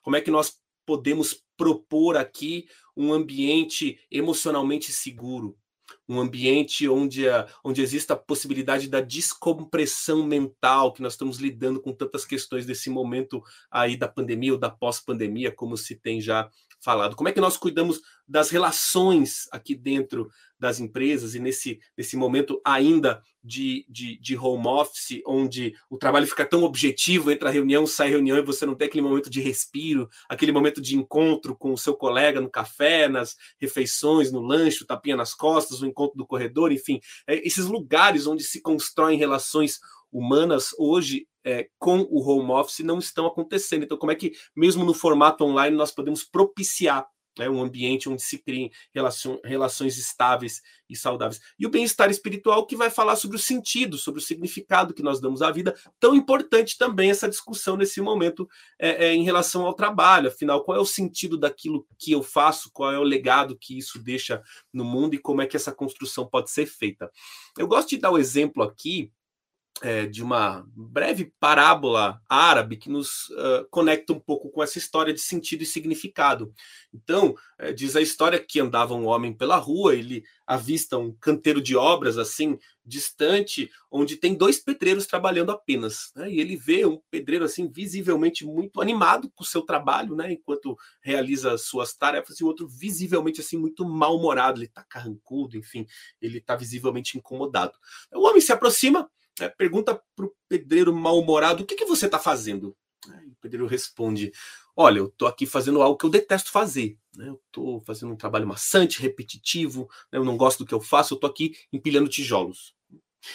Como 0.02 0.16
é 0.16 0.20
que 0.20 0.30
nós 0.30 0.58
podemos 0.86 1.42
propor 1.56 2.16
aqui 2.16 2.66
um 2.96 3.12
ambiente 3.12 3.98
emocionalmente 4.10 4.92
seguro, 4.92 5.56
um 6.08 6.20
ambiente 6.20 6.88
onde, 6.88 7.28
a, 7.28 7.46
onde 7.64 7.82
exista 7.82 8.14
a 8.14 8.16
possibilidade 8.16 8.88
da 8.88 9.00
descompressão 9.00 10.22
mental, 10.24 10.92
que 10.92 11.02
nós 11.02 11.14
estamos 11.14 11.38
lidando 11.38 11.80
com 11.80 11.92
tantas 11.92 12.24
questões 12.24 12.66
desse 12.66 12.90
momento 12.90 13.42
aí 13.70 13.96
da 13.96 14.08
pandemia 14.08 14.52
ou 14.52 14.58
da 14.58 14.70
pós-pandemia, 14.70 15.52
como 15.52 15.76
se 15.76 15.96
tem 15.96 16.20
já 16.20 16.48
falado. 16.82 17.14
Como 17.14 17.28
é 17.28 17.32
que 17.32 17.40
nós 17.40 17.56
cuidamos 17.56 18.00
das 18.26 18.50
relações 18.50 19.48
aqui 19.52 19.74
dentro 19.74 20.30
das 20.58 20.80
empresas 20.80 21.34
e 21.34 21.40
nesse, 21.40 21.80
nesse 21.96 22.16
momento 22.16 22.60
ainda 22.64 23.22
de, 23.42 23.84
de, 23.88 24.18
de, 24.20 24.36
home 24.36 24.66
office, 24.66 25.20
onde 25.26 25.74
o 25.90 25.98
trabalho 25.98 26.26
fica 26.26 26.46
tão 26.46 26.62
objetivo, 26.62 27.30
entra 27.30 27.50
reunião, 27.50 27.86
sai 27.86 28.08
reunião 28.08 28.38
e 28.38 28.42
você 28.42 28.64
não 28.64 28.76
tem 28.76 28.86
aquele 28.86 29.02
momento 29.02 29.28
de 29.28 29.40
respiro, 29.40 30.08
aquele 30.28 30.52
momento 30.52 30.80
de 30.80 30.96
encontro 30.96 31.56
com 31.56 31.72
o 31.72 31.78
seu 31.78 31.94
colega 31.94 32.40
no 32.40 32.48
café, 32.48 33.08
nas 33.08 33.36
refeições, 33.58 34.30
no 34.30 34.40
lanche, 34.40 34.84
o 34.84 34.86
tapinha 34.86 35.16
nas 35.16 35.34
costas, 35.34 35.82
o 35.82 35.86
encontro 35.86 36.16
do 36.16 36.26
corredor, 36.26 36.70
enfim, 36.70 37.00
é, 37.26 37.44
esses 37.46 37.66
lugares 37.66 38.26
onde 38.26 38.44
se 38.44 38.60
constroem 38.60 39.18
relações 39.18 39.80
humanas 40.12 40.70
hoje 40.78 41.26
é, 41.44 41.68
com 41.78 42.00
o 42.10 42.20
home 42.20 42.50
office 42.52 42.80
não 42.80 42.98
estão 42.98 43.26
acontecendo. 43.26 43.84
Então, 43.84 43.98
como 43.98 44.12
é 44.12 44.14
que, 44.14 44.32
mesmo 44.54 44.84
no 44.84 44.94
formato 44.94 45.44
online, 45.44 45.76
nós 45.76 45.90
podemos 45.90 46.24
propiciar 46.24 47.06
né, 47.38 47.48
um 47.48 47.62
ambiente 47.62 48.08
onde 48.08 48.22
se 48.22 48.38
criem 48.38 48.70
relações, 49.44 49.96
estáveis 49.96 50.60
e 50.88 50.96
saudáveis. 50.96 51.40
E 51.58 51.66
o 51.66 51.70
bem-estar 51.70 52.10
espiritual 52.10 52.66
que 52.66 52.76
vai 52.76 52.90
falar 52.90 53.16
sobre 53.16 53.36
o 53.36 53.40
sentido, 53.40 53.96
sobre 53.96 54.20
o 54.20 54.24
significado 54.24 54.92
que 54.92 55.02
nós 55.02 55.20
damos 55.20 55.40
à 55.40 55.50
vida. 55.50 55.74
Tão 55.98 56.14
importante 56.14 56.76
também 56.76 57.10
essa 57.10 57.28
discussão 57.28 57.76
nesse 57.76 58.00
momento 58.00 58.48
é, 58.78 59.06
é, 59.06 59.14
em 59.14 59.24
relação 59.24 59.64
ao 59.64 59.74
trabalho. 59.74 60.28
Afinal, 60.28 60.62
qual 60.62 60.76
é 60.76 60.80
o 60.80 60.86
sentido 60.86 61.38
daquilo 61.38 61.86
que 61.98 62.12
eu 62.12 62.22
faço? 62.22 62.70
Qual 62.72 62.92
é 62.92 62.98
o 62.98 63.04
legado 63.04 63.56
que 63.58 63.78
isso 63.78 63.98
deixa 63.98 64.42
no 64.72 64.84
mundo 64.84 65.14
e 65.14 65.18
como 65.18 65.40
é 65.40 65.46
que 65.46 65.56
essa 65.56 65.72
construção 65.72 66.26
pode 66.26 66.50
ser 66.50 66.66
feita? 66.66 67.10
Eu 67.56 67.66
gosto 67.66 67.90
de 67.90 67.98
dar 67.98 68.10
o 68.10 68.14
um 68.14 68.18
exemplo 68.18 68.62
aqui 68.62 69.10
é, 69.80 70.06
de 70.06 70.22
uma 70.22 70.64
breve 70.74 71.32
parábola 71.40 72.20
árabe 72.28 72.76
que 72.76 72.90
nos 72.90 73.30
uh, 73.30 73.66
conecta 73.70 74.12
um 74.12 74.20
pouco 74.20 74.50
com 74.50 74.62
essa 74.62 74.78
história 74.78 75.12
de 75.12 75.20
sentido 75.20 75.62
e 75.62 75.66
significado. 75.66 76.52
Então, 76.92 77.34
é, 77.58 77.72
diz 77.72 77.96
a 77.96 78.00
história 78.00 78.38
que 78.38 78.60
andava 78.60 78.94
um 78.94 79.06
homem 79.06 79.32
pela 79.32 79.56
rua, 79.56 79.94
ele 79.94 80.22
avista 80.46 80.98
um 80.98 81.12
canteiro 81.12 81.60
de 81.60 81.74
obras 81.74 82.18
assim 82.18 82.58
distante, 82.84 83.70
onde 83.90 84.16
tem 84.16 84.34
dois 84.34 84.58
pedreiros 84.58 85.06
trabalhando 85.06 85.50
apenas. 85.50 86.12
Né? 86.14 86.30
E 86.30 86.40
ele 86.40 86.56
vê 86.56 86.84
um 86.84 87.00
pedreiro 87.10 87.44
assim 87.44 87.70
visivelmente 87.70 88.44
muito 88.44 88.80
animado 88.80 89.30
com 89.34 89.42
o 89.42 89.46
seu 89.46 89.62
trabalho, 89.62 90.14
né? 90.14 90.32
enquanto 90.32 90.76
realiza 91.00 91.56
suas 91.58 91.94
tarefas, 91.94 92.38
e 92.38 92.44
o 92.44 92.46
outro 92.46 92.68
visivelmente 92.68 93.40
assim 93.40 93.56
muito 93.56 93.84
mal-humorado, 93.84 94.58
ele 94.58 94.66
está 94.66 94.84
carrancudo, 94.84 95.56
enfim, 95.56 95.86
ele 96.20 96.38
está 96.38 96.54
visivelmente 96.54 97.16
incomodado. 97.16 97.72
O 98.12 98.28
homem 98.28 98.40
se 98.40 98.52
aproxima 98.52 99.08
é, 99.40 99.48
pergunta 99.48 100.00
para 100.14 100.26
o 100.26 100.34
pedreiro 100.48 100.94
mal-humorado: 100.94 101.62
o 101.62 101.66
que, 101.66 101.74
que 101.74 101.84
você 101.84 102.06
está 102.06 102.18
fazendo? 102.18 102.76
Aí 103.08 103.28
o 103.28 103.36
pedreiro 103.40 103.66
responde: 103.66 104.32
Olha, 104.76 104.98
eu 104.98 105.06
estou 105.06 105.28
aqui 105.28 105.46
fazendo 105.46 105.82
algo 105.82 105.98
que 105.98 106.04
eu 106.04 106.10
detesto 106.10 106.50
fazer. 106.50 106.98
Né? 107.16 107.28
Eu 107.28 107.40
estou 107.46 107.80
fazendo 107.82 108.12
um 108.12 108.16
trabalho 108.16 108.46
maçante, 108.46 109.00
repetitivo, 109.00 109.88
né? 110.10 110.18
eu 110.18 110.24
não 110.24 110.36
gosto 110.36 110.60
do 110.60 110.66
que 110.66 110.74
eu 110.74 110.80
faço, 110.80 111.14
eu 111.14 111.16
estou 111.16 111.28
aqui 111.28 111.56
empilhando 111.72 112.08
tijolos. 112.08 112.74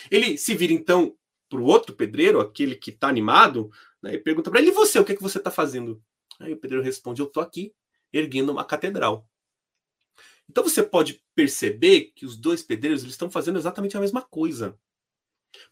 Ele 0.09 0.37
se 0.37 0.55
vira 0.55 0.73
então 0.73 1.15
para 1.49 1.59
o 1.59 1.65
outro 1.65 1.95
pedreiro, 1.95 2.41
aquele 2.41 2.75
que 2.75 2.89
está 2.89 3.07
animado, 3.07 3.71
né? 4.01 4.15
e 4.15 4.19
pergunta 4.19 4.49
para 4.49 4.59
ele: 4.59 4.69
E 4.69 4.73
você, 4.73 4.99
o 4.99 5.05
que, 5.05 5.13
é 5.13 5.15
que 5.15 5.21
você 5.21 5.37
está 5.37 5.51
fazendo? 5.51 6.01
Aí 6.39 6.53
o 6.53 6.57
pedreiro 6.57 6.83
responde: 6.83 7.21
Eu 7.21 7.27
estou 7.27 7.41
aqui 7.41 7.73
erguendo 8.11 8.51
uma 8.51 8.63
catedral. 8.63 9.27
Então 10.49 10.63
você 10.63 10.81
pode 10.81 11.21
perceber 11.35 12.13
que 12.15 12.25
os 12.25 12.37
dois 12.37 12.63
pedreiros 12.63 13.01
eles 13.01 13.13
estão 13.13 13.29
fazendo 13.29 13.59
exatamente 13.59 13.97
a 13.97 13.99
mesma 13.99 14.21
coisa. 14.21 14.77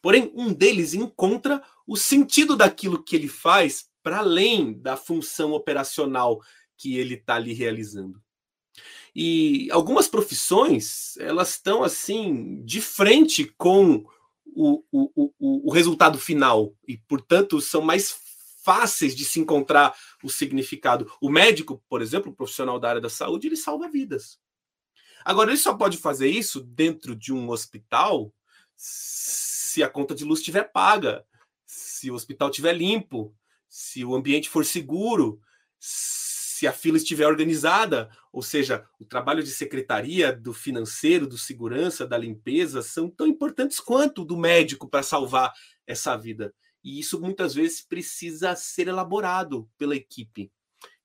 Porém, 0.02 0.32
um 0.36 0.54
deles 0.54 0.94
encontra 0.94 1.64
o 1.88 1.96
sentido 1.96 2.56
daquilo 2.56 3.04
que 3.04 3.16
ele 3.16 3.28
faz 3.28 3.90
para 4.02 4.20
além 4.20 4.74
da 4.74 4.96
função 4.96 5.54
operacional 5.54 6.40
que 6.78 6.98
ele 6.98 7.16
está 7.16 7.36
ali 7.36 7.54
realizando. 7.54 8.22
E 9.16 9.70
algumas 9.72 10.08
profissões, 10.08 11.16
elas 11.18 11.52
estão 11.52 11.84
assim, 11.84 12.62
de 12.64 12.82
frente 12.82 13.46
com 13.58 14.06
o, 14.46 14.84
o, 14.92 15.32
o, 15.40 15.70
o 15.70 15.72
resultado 15.72 16.18
final, 16.20 16.76
e, 16.88 16.98
portanto, 16.98 17.62
são 17.62 17.82
mais 17.82 18.16
fáceis 18.64 19.16
de 19.16 19.24
se 19.24 19.40
encontrar 19.40 19.96
o 20.24 20.30
significado. 20.30 21.12
O 21.22 21.30
médico, 21.30 21.82
por 21.88 22.02
exemplo, 22.02 22.32
o 22.32 22.36
profissional 22.36 22.80
da 22.80 22.90
área 22.90 23.02
da 23.02 23.10
saúde, 23.10 23.48
ele 23.48 23.56
salva 23.56 23.90
vidas. 23.90 24.40
Agora, 25.24 25.52
ele 25.52 25.58
só 25.58 25.74
pode 25.74 25.98
fazer 25.98 26.30
isso 26.30 26.62
dentro 26.62 27.16
de 27.16 27.32
um 27.32 27.50
hospital 27.50 28.34
se 28.76 29.84
a 29.84 29.90
conta 29.90 30.16
de 30.16 30.24
luz 30.24 30.40
estiver 30.40 30.72
paga, 30.72 31.26
se 31.66 32.10
o 32.12 32.14
hospital 32.14 32.50
estiver 32.50 32.74
limpo, 32.74 33.36
se 33.68 34.06
o 34.06 34.16
ambiente 34.16 34.50
for 34.50 34.66
seguro, 34.66 35.42
se 35.80 36.66
a 36.68 36.72
fila 36.72 36.98
estiver 36.98 37.28
organizada, 37.28 38.10
ou 38.32 38.42
seja, 38.42 38.88
o 39.00 39.06
trabalho 39.06 39.44
de 39.44 39.50
secretaria, 39.50 40.32
do 40.32 40.54
financeiro, 40.54 41.28
do 41.28 41.38
segurança, 41.38 42.08
da 42.08 42.18
limpeza, 42.18 42.82
são 42.82 43.10
tão 43.10 43.28
importantes 43.28 43.80
quanto 43.80 44.22
o 44.22 44.26
do 44.26 44.38
médico 44.38 44.88
para 44.88 45.04
salvar 45.04 45.54
essa 45.86 46.16
vida. 46.16 46.54
E 46.84 47.00
isso 47.00 47.20
muitas 47.20 47.54
vezes 47.54 47.82
precisa 47.82 48.56
ser 48.56 48.88
elaborado 48.88 49.70
pela 49.78 49.96
equipe. 49.96 50.52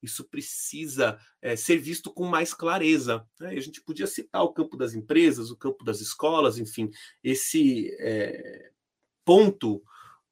Isso 0.03 0.25
precisa 0.25 1.19
é, 1.43 1.57
ser 1.57 1.79
visto 1.79 2.13
com 2.13 2.25
mais 2.25 2.55
clareza. 2.55 3.25
Né? 3.39 3.51
A 3.51 3.61
gente 3.61 3.81
podia 3.83 4.07
citar 4.07 4.43
o 4.43 4.53
campo 4.53 4.77
das 4.77 4.95
empresas, 4.95 5.51
o 5.51 5.57
campo 5.57 5.85
das 5.85 6.01
escolas, 6.01 6.59
enfim, 6.59 6.91
esse 7.23 7.95
é, 7.99 8.71
ponto 9.25 9.83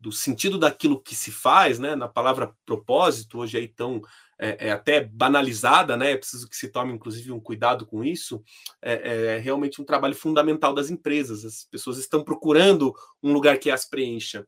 do 0.00 0.12
sentido 0.12 0.58
daquilo 0.58 1.00
que 1.00 1.14
se 1.14 1.32
faz, 1.32 1.78
né? 1.78 1.96
Na 1.96 2.08
palavra 2.08 2.54
propósito, 2.64 3.38
hoje 3.38 3.58
aí 3.58 3.66
tão 3.66 4.00
é, 4.38 4.68
é, 4.68 4.70
até 4.70 5.02
banalizada, 5.02 5.96
né? 5.96 6.12
É 6.12 6.16
preciso 6.16 6.48
que 6.48 6.56
se 6.56 6.68
tome, 6.68 6.92
inclusive, 6.92 7.32
um 7.32 7.40
cuidado 7.40 7.84
com 7.84 8.04
isso. 8.04 8.42
É, 8.80 9.34
é, 9.34 9.38
realmente 9.38 9.82
um 9.82 9.84
trabalho 9.84 10.14
fundamental 10.14 10.72
das 10.72 10.88
empresas. 10.88 11.44
As 11.44 11.64
pessoas 11.64 11.98
estão 11.98 12.22
procurando 12.22 12.94
um 13.22 13.32
lugar 13.32 13.58
que 13.58 13.70
as 13.70 13.84
preencha. 13.84 14.46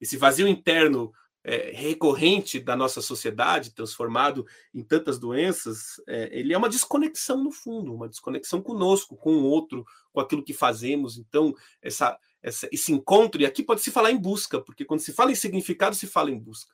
Esse 0.00 0.16
vazio 0.16 0.46
interno 0.46 1.12
é, 1.44 1.70
recorrente 1.72 2.58
da 2.58 2.74
nossa 2.74 3.02
sociedade, 3.02 3.74
transformado 3.74 4.46
em 4.72 4.82
tantas 4.82 5.18
doenças, 5.18 6.00
é, 6.08 6.30
ele 6.32 6.54
é 6.54 6.58
uma 6.58 6.70
desconexão 6.70 7.44
no 7.44 7.52
fundo, 7.52 7.94
uma 7.94 8.08
desconexão 8.08 8.62
conosco, 8.62 9.16
com 9.16 9.34
o 9.36 9.44
outro, 9.44 9.84
com 10.10 10.20
aquilo 10.20 10.42
que 10.42 10.54
fazemos. 10.54 11.18
Então, 11.18 11.54
essa, 11.82 12.18
essa, 12.42 12.66
esse 12.72 12.92
encontro, 12.92 13.42
e 13.42 13.46
aqui 13.46 13.62
pode 13.62 13.82
se 13.82 13.90
falar 13.90 14.10
em 14.10 14.18
busca, 14.18 14.58
porque 14.58 14.86
quando 14.86 15.00
se 15.00 15.12
fala 15.12 15.32
em 15.32 15.36
significado, 15.36 15.94
se 15.94 16.06
fala 16.06 16.30
em 16.30 16.38
busca. 16.38 16.72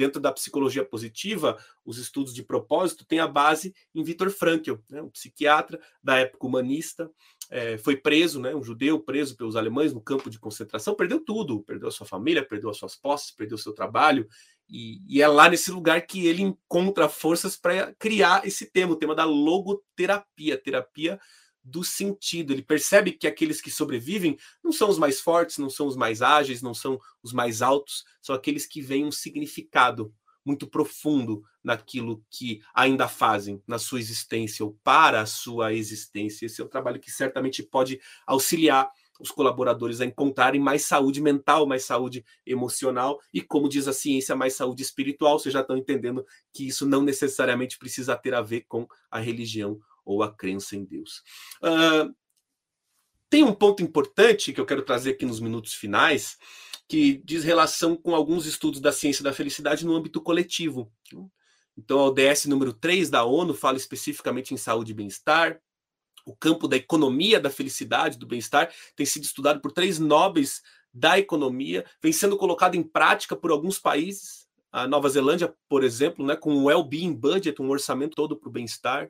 Dentro 0.00 0.18
da 0.18 0.32
psicologia 0.32 0.82
positiva, 0.82 1.62
os 1.84 1.98
estudos 1.98 2.32
de 2.32 2.42
propósito 2.42 3.04
têm 3.04 3.18
a 3.18 3.28
base 3.28 3.74
em 3.94 4.02
Viktor 4.02 4.30
Frankl, 4.30 4.76
né, 4.88 5.02
um 5.02 5.10
psiquiatra 5.10 5.78
da 6.02 6.16
época 6.16 6.46
humanista, 6.46 7.10
é, 7.50 7.76
foi 7.76 7.98
preso, 7.98 8.40
né, 8.40 8.54
um 8.54 8.64
judeu 8.64 8.98
preso 8.98 9.36
pelos 9.36 9.56
alemães 9.56 9.92
no 9.92 10.00
campo 10.00 10.30
de 10.30 10.38
concentração, 10.38 10.94
perdeu 10.94 11.22
tudo, 11.22 11.60
perdeu 11.64 11.88
a 11.88 11.90
sua 11.90 12.06
família, 12.06 12.42
perdeu 12.42 12.70
as 12.70 12.78
suas 12.78 12.96
posses, 12.96 13.30
perdeu 13.30 13.56
o 13.56 13.60
seu 13.60 13.74
trabalho, 13.74 14.26
e, 14.66 15.02
e 15.06 15.20
é 15.20 15.28
lá 15.28 15.50
nesse 15.50 15.70
lugar 15.70 16.00
que 16.06 16.26
ele 16.26 16.40
encontra 16.40 17.06
forças 17.06 17.54
para 17.54 17.92
criar 17.98 18.46
esse 18.46 18.70
tema, 18.70 18.94
o 18.94 18.96
tema 18.96 19.14
da 19.14 19.26
logoterapia, 19.26 20.56
terapia 20.56 21.20
do 21.62 21.84
sentido. 21.84 22.52
Ele 22.52 22.62
percebe 22.62 23.12
que 23.12 23.26
aqueles 23.26 23.60
que 23.60 23.70
sobrevivem 23.70 24.38
não 24.62 24.72
são 24.72 24.88
os 24.88 24.98
mais 24.98 25.20
fortes, 25.20 25.58
não 25.58 25.70
são 25.70 25.86
os 25.86 25.96
mais 25.96 26.22
ágeis, 26.22 26.62
não 26.62 26.74
são 26.74 27.00
os 27.22 27.32
mais 27.32 27.62
altos, 27.62 28.04
são 28.20 28.34
aqueles 28.34 28.66
que 28.66 28.80
veem 28.80 29.04
um 29.04 29.12
significado 29.12 30.12
muito 30.44 30.66
profundo 30.66 31.42
naquilo 31.62 32.24
que 32.30 32.60
ainda 32.74 33.06
fazem 33.06 33.62
na 33.66 33.78
sua 33.78 34.00
existência 34.00 34.64
ou 34.64 34.78
para 34.82 35.20
a 35.20 35.26
sua 35.26 35.74
existência. 35.74 36.46
Esse 36.46 36.60
é 36.60 36.64
um 36.64 36.68
trabalho 36.68 37.00
que 37.00 37.10
certamente 37.10 37.62
pode 37.62 38.00
auxiliar 38.26 38.90
os 39.20 39.30
colaboradores 39.30 40.00
a 40.00 40.06
encontrarem 40.06 40.60
mais 40.60 40.84
saúde 40.84 41.20
mental, 41.20 41.66
mais 41.66 41.84
saúde 41.84 42.24
emocional 42.46 43.20
e, 43.32 43.42
como 43.42 43.68
diz 43.68 43.86
a 43.86 43.92
ciência, 43.92 44.34
mais 44.34 44.54
saúde 44.54 44.82
espiritual. 44.82 45.38
Vocês 45.38 45.52
já 45.52 45.60
estão 45.60 45.76
entendendo 45.76 46.24
que 46.52 46.66
isso 46.66 46.86
não 46.86 47.02
necessariamente 47.02 47.78
precisa 47.78 48.16
ter 48.16 48.34
a 48.34 48.40
ver 48.40 48.64
com 48.66 48.88
a 49.10 49.18
religião 49.18 49.78
ou 50.12 50.22
a 50.22 50.34
crença 50.34 50.76
em 50.76 50.84
Deus. 50.84 51.22
Uh, 51.62 52.14
tem 53.30 53.44
um 53.44 53.54
ponto 53.54 53.80
importante 53.80 54.52
que 54.52 54.60
eu 54.60 54.66
quero 54.66 54.82
trazer 54.82 55.12
aqui 55.12 55.24
nos 55.24 55.38
minutos 55.38 55.72
finais, 55.72 56.36
que 56.88 57.22
diz 57.24 57.44
relação 57.44 57.94
com 57.94 58.12
alguns 58.12 58.44
estudos 58.44 58.80
da 58.80 58.90
ciência 58.90 59.22
da 59.22 59.32
felicidade 59.32 59.86
no 59.86 59.94
âmbito 59.94 60.20
coletivo. 60.20 60.92
Então, 61.78 62.00
a 62.00 62.04
ODS 62.06 62.46
número 62.46 62.72
3 62.72 63.08
da 63.08 63.24
ONU 63.24 63.54
fala 63.54 63.76
especificamente 63.76 64.52
em 64.52 64.56
saúde 64.56 64.90
e 64.90 64.94
bem-estar. 64.94 65.60
O 66.26 66.34
campo 66.34 66.66
da 66.66 66.76
economia 66.76 67.38
da 67.38 67.48
felicidade, 67.48 68.18
do 68.18 68.26
bem-estar, 68.26 68.68
tem 68.96 69.06
sido 69.06 69.22
estudado 69.22 69.60
por 69.60 69.70
três 69.70 70.00
nobres 70.00 70.60
da 70.92 71.16
economia, 71.16 71.86
vem 72.02 72.12
sendo 72.12 72.36
colocado 72.36 72.74
em 72.74 72.82
prática 72.82 73.36
por 73.36 73.52
alguns 73.52 73.78
países. 73.78 74.48
A 74.72 74.88
Nova 74.88 75.08
Zelândia, 75.08 75.54
por 75.68 75.84
exemplo, 75.84 76.26
né, 76.26 76.34
com 76.34 76.52
o 76.52 76.64
Well-Being 76.64 77.14
Budget, 77.14 77.62
um 77.62 77.70
orçamento 77.70 78.16
todo 78.16 78.36
para 78.36 78.48
o 78.48 78.52
bem-estar 78.52 79.08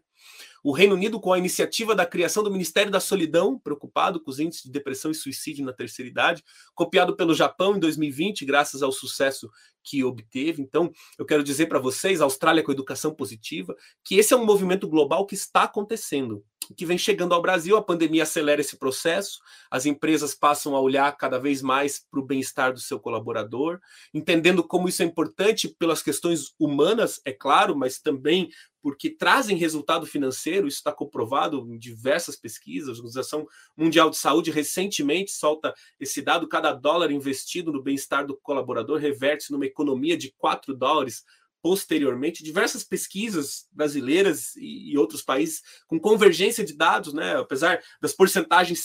o 0.62 0.72
Reino 0.72 0.94
Unido 0.94 1.18
com 1.18 1.32
a 1.32 1.38
iniciativa 1.38 1.94
da 1.94 2.04
criação 2.04 2.42
do 2.42 2.50
Ministério 2.50 2.92
da 2.92 3.00
Solidão, 3.00 3.58
preocupado 3.58 4.20
com 4.20 4.30
os 4.30 4.38
índices 4.38 4.64
de 4.64 4.70
depressão 4.70 5.10
e 5.10 5.14
suicídio 5.14 5.64
na 5.64 5.72
terceira 5.72 6.10
idade, 6.10 6.44
copiado 6.74 7.16
pelo 7.16 7.34
Japão 7.34 7.76
em 7.76 7.80
2020, 7.80 8.44
graças 8.44 8.82
ao 8.82 8.92
sucesso 8.92 9.50
que 9.82 10.04
obteve. 10.04 10.60
Então, 10.60 10.92
eu 11.18 11.24
quero 11.24 11.42
dizer 11.42 11.66
para 11.66 11.78
vocês, 11.78 12.20
Austrália 12.20 12.62
com 12.62 12.72
educação 12.72 13.14
positiva, 13.14 13.74
que 14.04 14.16
esse 14.16 14.34
é 14.34 14.36
um 14.36 14.44
movimento 14.44 14.86
global 14.86 15.26
que 15.26 15.34
está 15.34 15.62
acontecendo 15.62 16.44
que 16.74 16.86
vem 16.86 16.96
chegando 16.96 17.34
ao 17.34 17.42
Brasil. 17.42 17.76
A 17.76 17.82
pandemia 17.82 18.22
acelera 18.22 18.60
esse 18.60 18.76
processo, 18.76 19.40
as 19.70 19.86
empresas 19.86 20.34
passam 20.34 20.76
a 20.76 20.80
olhar 20.80 21.10
cada 21.16 21.38
vez 21.38 21.62
mais 21.62 22.04
para 22.10 22.20
o 22.20 22.24
bem-estar 22.24 22.72
do 22.72 22.80
seu 22.80 22.98
colaborador, 22.98 23.80
entendendo 24.14 24.62
como 24.62 24.88
isso 24.88 25.02
é 25.02 25.06
importante 25.06 25.68
pelas 25.68 26.02
questões 26.02 26.54
humanas, 26.58 27.20
é 27.24 27.32
claro, 27.32 27.76
mas 27.76 27.98
também 27.98 28.50
porque 28.82 29.10
trazem 29.10 29.56
resultado 29.56 30.06
financeiro, 30.06 30.66
isso 30.66 30.78
está 30.78 30.92
comprovado 30.92 31.66
em 31.70 31.78
diversas 31.78 32.36
pesquisas. 32.36 32.88
A 32.88 32.92
Organização 32.92 33.46
Mundial 33.76 34.10
de 34.10 34.16
Saúde 34.16 34.50
recentemente 34.50 35.32
solta 35.32 35.74
esse 35.98 36.22
dado: 36.22 36.48
cada 36.48 36.72
dólar 36.72 37.10
investido 37.10 37.72
no 37.72 37.82
bem-estar 37.82 38.26
do 38.26 38.36
colaborador 38.36 38.98
reverte 38.98 39.52
numa 39.52 39.66
economia 39.66 40.16
de 40.16 40.32
4 40.38 40.74
dólares 40.74 41.24
posteriormente 41.62 42.42
diversas 42.42 42.84
pesquisas 42.84 43.66
brasileiras 43.72 44.54
e, 44.56 44.96
outros 44.96 45.22
países 45.22 45.62
com 45.86 45.98
convergência 45.98 46.64
de 46.64 46.74
dados, 46.74 47.12
né? 47.12 47.36
apesar 47.36 47.80
das 48.00 48.12
porcentagens 48.12 48.82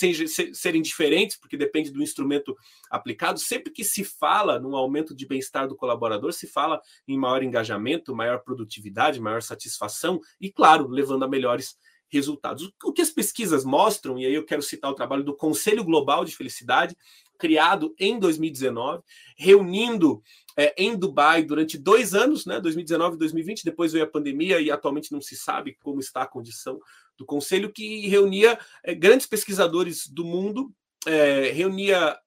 serem 0.54 0.82
diferentes, 0.82 1.38
porque 1.38 1.58
depende 1.58 1.92
do 1.92 2.04
instrumento 2.04 2.56
aplicado, 2.90 3.40
sempre 3.40 3.72
que 3.72 3.84
se 3.84 4.04
fala 4.04 4.60
no 4.60 4.76
aumento 4.76 5.16
de 5.16 5.26
bem-estar 5.26 5.68
do 5.68 5.76
colaborador, 5.76 6.34
se 6.34 6.48
fala 6.48 6.82
em 7.08 7.18
maior 7.18 7.44
engajamento, 7.44 8.16
maior 8.16 8.40
produtividade, 8.40 9.20
maior 9.20 9.42
satisfação 9.42 10.20
e, 10.40 10.52
claro, 10.52 10.88
levando 10.88 11.24
a 11.24 11.28
melhores 11.28 11.78
resultados. 12.10 12.72
O 12.84 12.94
que 12.94 13.02
as 13.02 13.10
pesquisas 13.10 13.66
mostram, 13.66 14.18
e 14.18 14.26
aí 14.26 14.34
eu 14.34 14.46
quero 14.46 14.62
citar 14.62 14.92
o 14.92 14.96
trabalho 14.96 15.24
do 15.24 15.36
Conselho 15.36 15.84
Global 15.84 16.24
de 16.24 16.36
Felicidade, 16.36 16.96
criado 17.38 17.94
em 18.00 18.20
2019, 18.20 19.04
reunindo 19.38 20.22
é, 20.58 20.74
em 20.78 20.96
Dubai 20.96 21.44
durante 21.44 21.78
dois 21.78 22.14
anos, 22.14 22.46
né, 22.46 22.60
2019 22.60 23.16
e 23.16 23.20
2020, 23.20 23.64
depois 23.64 23.94
veio 23.94 24.06
a 24.06 24.10
pandemia 24.10 24.60
e 24.60 24.72
atualmente 24.72 25.12
não 25.12 25.22
se 25.22 25.36
sabe 25.36 25.78
como 25.82 26.00
está 26.00 26.24
a 26.24 26.28
condição 26.28 26.80
do 27.18 27.26
conselho, 27.26 27.72
que 27.72 28.08
reunia 28.08 28.58
é, 28.84 28.94
grandes 28.94 29.28
pesquisadores 29.28 30.08
do 30.08 30.24
mundo, 30.24 30.72
é, 31.06 31.52
reunia 31.52 32.18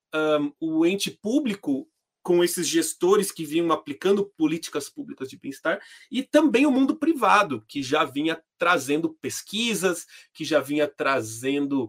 um, 0.40 0.52
o 0.60 0.86
ente 0.86 1.10
público 1.10 1.88
com 2.22 2.44
esses 2.44 2.68
gestores 2.68 3.32
que 3.32 3.44
vinham 3.44 3.72
aplicando 3.72 4.30
políticas 4.36 4.90
públicas 4.90 5.30
de 5.30 5.38
bem-estar 5.38 5.80
e 6.10 6.22
também 6.22 6.66
o 6.66 6.70
mundo 6.70 6.96
privado, 6.96 7.64
que 7.66 7.82
já 7.82 8.04
vinha 8.04 8.38
trazendo 8.58 9.16
pesquisas, 9.20 10.04
que 10.34 10.44
já 10.44 10.60
vinha 10.60 10.86
trazendo 10.86 11.88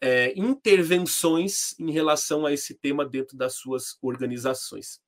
é, 0.00 0.32
intervenções 0.38 1.74
em 1.78 1.90
relação 1.90 2.46
a 2.46 2.52
esse 2.52 2.74
tema 2.74 3.04
dentro 3.04 3.36
das 3.36 3.54
suas 3.54 3.96
organizações. 4.02 5.00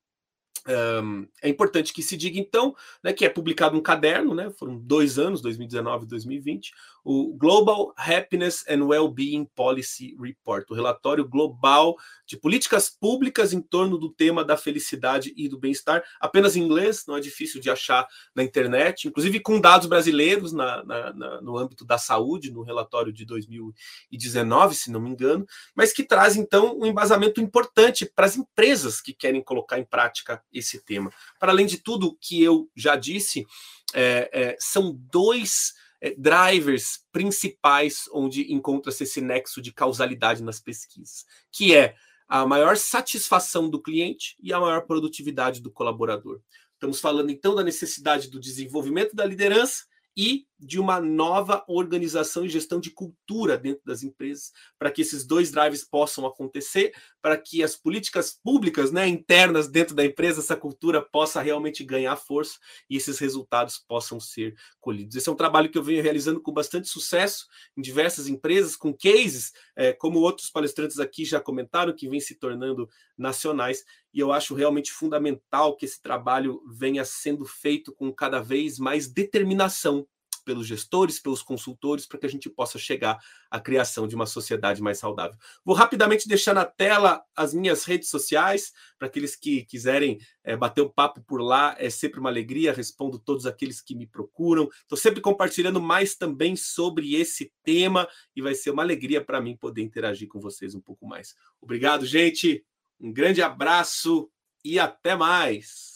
Um, 0.67 1.27
é 1.41 1.49
importante 1.49 1.91
que 1.91 2.03
se 2.03 2.15
diga, 2.15 2.39
então, 2.39 2.75
né, 3.03 3.11
que 3.11 3.25
é 3.25 3.29
publicado 3.29 3.75
um 3.75 3.81
caderno, 3.81 4.35
né, 4.35 4.51
foram 4.51 4.77
dois 4.77 5.17
anos, 5.17 5.41
2019 5.41 6.05
e 6.05 6.07
2020, 6.07 6.71
o 7.03 7.33
Global 7.33 7.91
Happiness 7.97 8.63
and 8.69 8.85
Wellbeing 8.85 9.45
Policy 9.55 10.15
Report, 10.19 10.69
o 10.69 10.75
relatório 10.75 11.27
global 11.27 11.95
de 12.31 12.37
políticas 12.37 12.89
públicas 12.89 13.51
em 13.51 13.61
torno 13.61 13.97
do 13.97 14.09
tema 14.09 14.45
da 14.45 14.55
felicidade 14.55 15.33
e 15.35 15.49
do 15.49 15.59
bem-estar, 15.59 16.01
apenas 16.17 16.55
em 16.55 16.61
inglês, 16.61 17.03
não 17.05 17.17
é 17.17 17.19
difícil 17.19 17.59
de 17.59 17.69
achar 17.69 18.07
na 18.33 18.41
internet, 18.41 19.09
inclusive 19.09 19.41
com 19.41 19.59
dados 19.59 19.85
brasileiros 19.85 20.53
na, 20.53 20.81
na, 20.85 21.13
na, 21.13 21.41
no 21.41 21.57
âmbito 21.57 21.83
da 21.83 21.97
saúde, 21.97 22.49
no 22.49 22.63
relatório 22.63 23.11
de 23.11 23.25
2019, 23.25 24.75
se 24.75 24.89
não 24.89 25.01
me 25.01 25.09
engano, 25.09 25.45
mas 25.75 25.91
que 25.91 26.05
traz, 26.05 26.37
então, 26.37 26.79
um 26.79 26.85
embasamento 26.85 27.41
importante 27.41 28.05
para 28.05 28.27
as 28.27 28.37
empresas 28.37 29.01
que 29.01 29.13
querem 29.13 29.43
colocar 29.43 29.77
em 29.77 29.83
prática 29.83 30.41
esse 30.53 30.79
tema. 30.85 31.11
Para 31.37 31.51
além 31.51 31.65
de 31.65 31.79
tudo 31.79 32.17
que 32.17 32.41
eu 32.41 32.69
já 32.73 32.95
disse, 32.95 33.45
é, 33.93 34.29
é, 34.31 34.57
são 34.57 34.97
dois 35.11 35.73
é, 35.99 36.15
drivers 36.17 37.05
principais 37.11 38.05
onde 38.13 38.53
encontra-se 38.53 39.03
esse 39.03 39.19
nexo 39.19 39.61
de 39.61 39.73
causalidade 39.73 40.41
nas 40.41 40.61
pesquisas, 40.61 41.25
que 41.51 41.75
é 41.75 41.93
a 42.31 42.47
maior 42.47 42.77
satisfação 42.77 43.69
do 43.69 43.81
cliente 43.81 44.37
e 44.41 44.53
a 44.53 44.59
maior 44.59 44.85
produtividade 44.85 45.59
do 45.59 45.69
colaborador. 45.69 46.39
Estamos 46.71 47.01
falando 47.01 47.29
então 47.29 47.53
da 47.53 47.61
necessidade 47.61 48.29
do 48.29 48.39
desenvolvimento 48.39 49.13
da 49.13 49.25
liderança 49.25 49.83
e 50.15 50.47
de 50.61 50.79
uma 50.79 51.01
nova 51.01 51.63
organização 51.67 52.45
e 52.45 52.49
gestão 52.49 52.79
de 52.79 52.91
cultura 52.91 53.57
dentro 53.57 53.81
das 53.83 54.03
empresas, 54.03 54.51
para 54.77 54.91
que 54.91 55.01
esses 55.01 55.25
dois 55.25 55.51
drives 55.51 55.83
possam 55.83 56.25
acontecer, 56.25 56.93
para 57.19 57.35
que 57.35 57.63
as 57.63 57.75
políticas 57.75 58.31
públicas 58.31 58.91
né, 58.91 59.07
internas 59.07 59.67
dentro 59.67 59.95
da 59.95 60.05
empresa, 60.05 60.39
essa 60.39 60.55
cultura 60.55 61.01
possa 61.01 61.41
realmente 61.41 61.83
ganhar 61.83 62.15
força 62.15 62.59
e 62.87 62.95
esses 62.95 63.17
resultados 63.17 63.79
possam 63.79 64.19
ser 64.19 64.55
colhidos. 64.79 65.15
Esse 65.15 65.27
é 65.27 65.31
um 65.31 65.35
trabalho 65.35 65.69
que 65.69 65.77
eu 65.77 65.83
venho 65.83 66.03
realizando 66.03 66.39
com 66.39 66.53
bastante 66.53 66.87
sucesso 66.87 67.47
em 67.75 67.81
diversas 67.81 68.27
empresas, 68.27 68.75
com 68.75 68.93
cases, 68.93 69.51
é, 69.75 69.93
como 69.93 70.19
outros 70.19 70.49
palestrantes 70.49 70.99
aqui 70.99 71.25
já 71.25 71.39
comentaram, 71.39 71.95
que 71.95 72.07
vêm 72.07 72.19
se 72.19 72.35
tornando 72.35 72.87
nacionais, 73.17 73.83
e 74.13 74.19
eu 74.19 74.31
acho 74.31 74.53
realmente 74.53 74.91
fundamental 74.91 75.75
que 75.75 75.85
esse 75.85 76.01
trabalho 76.01 76.61
venha 76.67 77.03
sendo 77.03 77.45
feito 77.45 77.93
com 77.93 78.11
cada 78.13 78.41
vez 78.41 78.77
mais 78.77 79.07
determinação 79.07 80.07
pelos 80.43 80.67
gestores, 80.67 81.19
pelos 81.19 81.41
consultores, 81.41 82.05
para 82.05 82.19
que 82.19 82.25
a 82.25 82.29
gente 82.29 82.49
possa 82.49 82.77
chegar 82.77 83.17
à 83.49 83.59
criação 83.59 84.07
de 84.07 84.15
uma 84.15 84.25
sociedade 84.25 84.81
mais 84.81 84.97
saudável. 84.97 85.37
Vou 85.63 85.75
rapidamente 85.75 86.27
deixar 86.27 86.53
na 86.53 86.65
tela 86.65 87.23
as 87.35 87.53
minhas 87.53 87.83
redes 87.83 88.09
sociais, 88.09 88.73
para 88.97 89.07
aqueles 89.07 89.35
que 89.35 89.63
quiserem 89.65 90.19
é, 90.43 90.55
bater 90.55 90.81
um 90.81 90.89
papo 90.89 91.21
por 91.21 91.41
lá, 91.41 91.75
é 91.77 91.89
sempre 91.89 92.19
uma 92.19 92.29
alegria, 92.29 92.73
respondo 92.73 93.19
todos 93.19 93.45
aqueles 93.45 93.81
que 93.81 93.95
me 93.95 94.07
procuram. 94.07 94.69
Estou 94.81 94.97
sempre 94.97 95.21
compartilhando 95.21 95.81
mais 95.81 96.15
também 96.15 96.55
sobre 96.55 97.15
esse 97.15 97.51
tema 97.63 98.07
e 98.35 98.41
vai 98.41 98.55
ser 98.55 98.71
uma 98.71 98.83
alegria 98.83 99.23
para 99.23 99.41
mim 99.41 99.55
poder 99.55 99.81
interagir 99.81 100.27
com 100.27 100.39
vocês 100.39 100.73
um 100.73 100.81
pouco 100.81 101.05
mais. 101.05 101.35
Obrigado, 101.61 102.05
gente. 102.05 102.65
Um 102.99 103.11
grande 103.11 103.41
abraço 103.41 104.29
e 104.63 104.79
até 104.79 105.15
mais. 105.15 105.90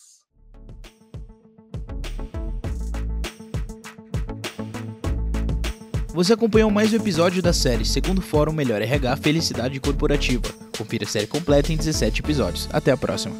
Você 6.15 6.31
acompanhou 6.31 6.71
mais 6.71 6.93
um 6.93 6.95
episódio 6.95 7.41
da 7.41 7.51
série 7.51 7.83
Segundo 7.83 8.21
Fórum 8.21 8.53
Melhor 8.53 8.81
RH 8.81 9.17
Felicidade 9.17 9.81
Corporativa. 9.81 10.43
Confira 10.77 11.03
a 11.03 11.07
série 11.07 11.27
completa 11.27 11.73
em 11.73 11.75
17 11.75 12.21
episódios. 12.21 12.69
Até 12.71 12.89
a 12.93 12.95
próxima. 12.95 13.35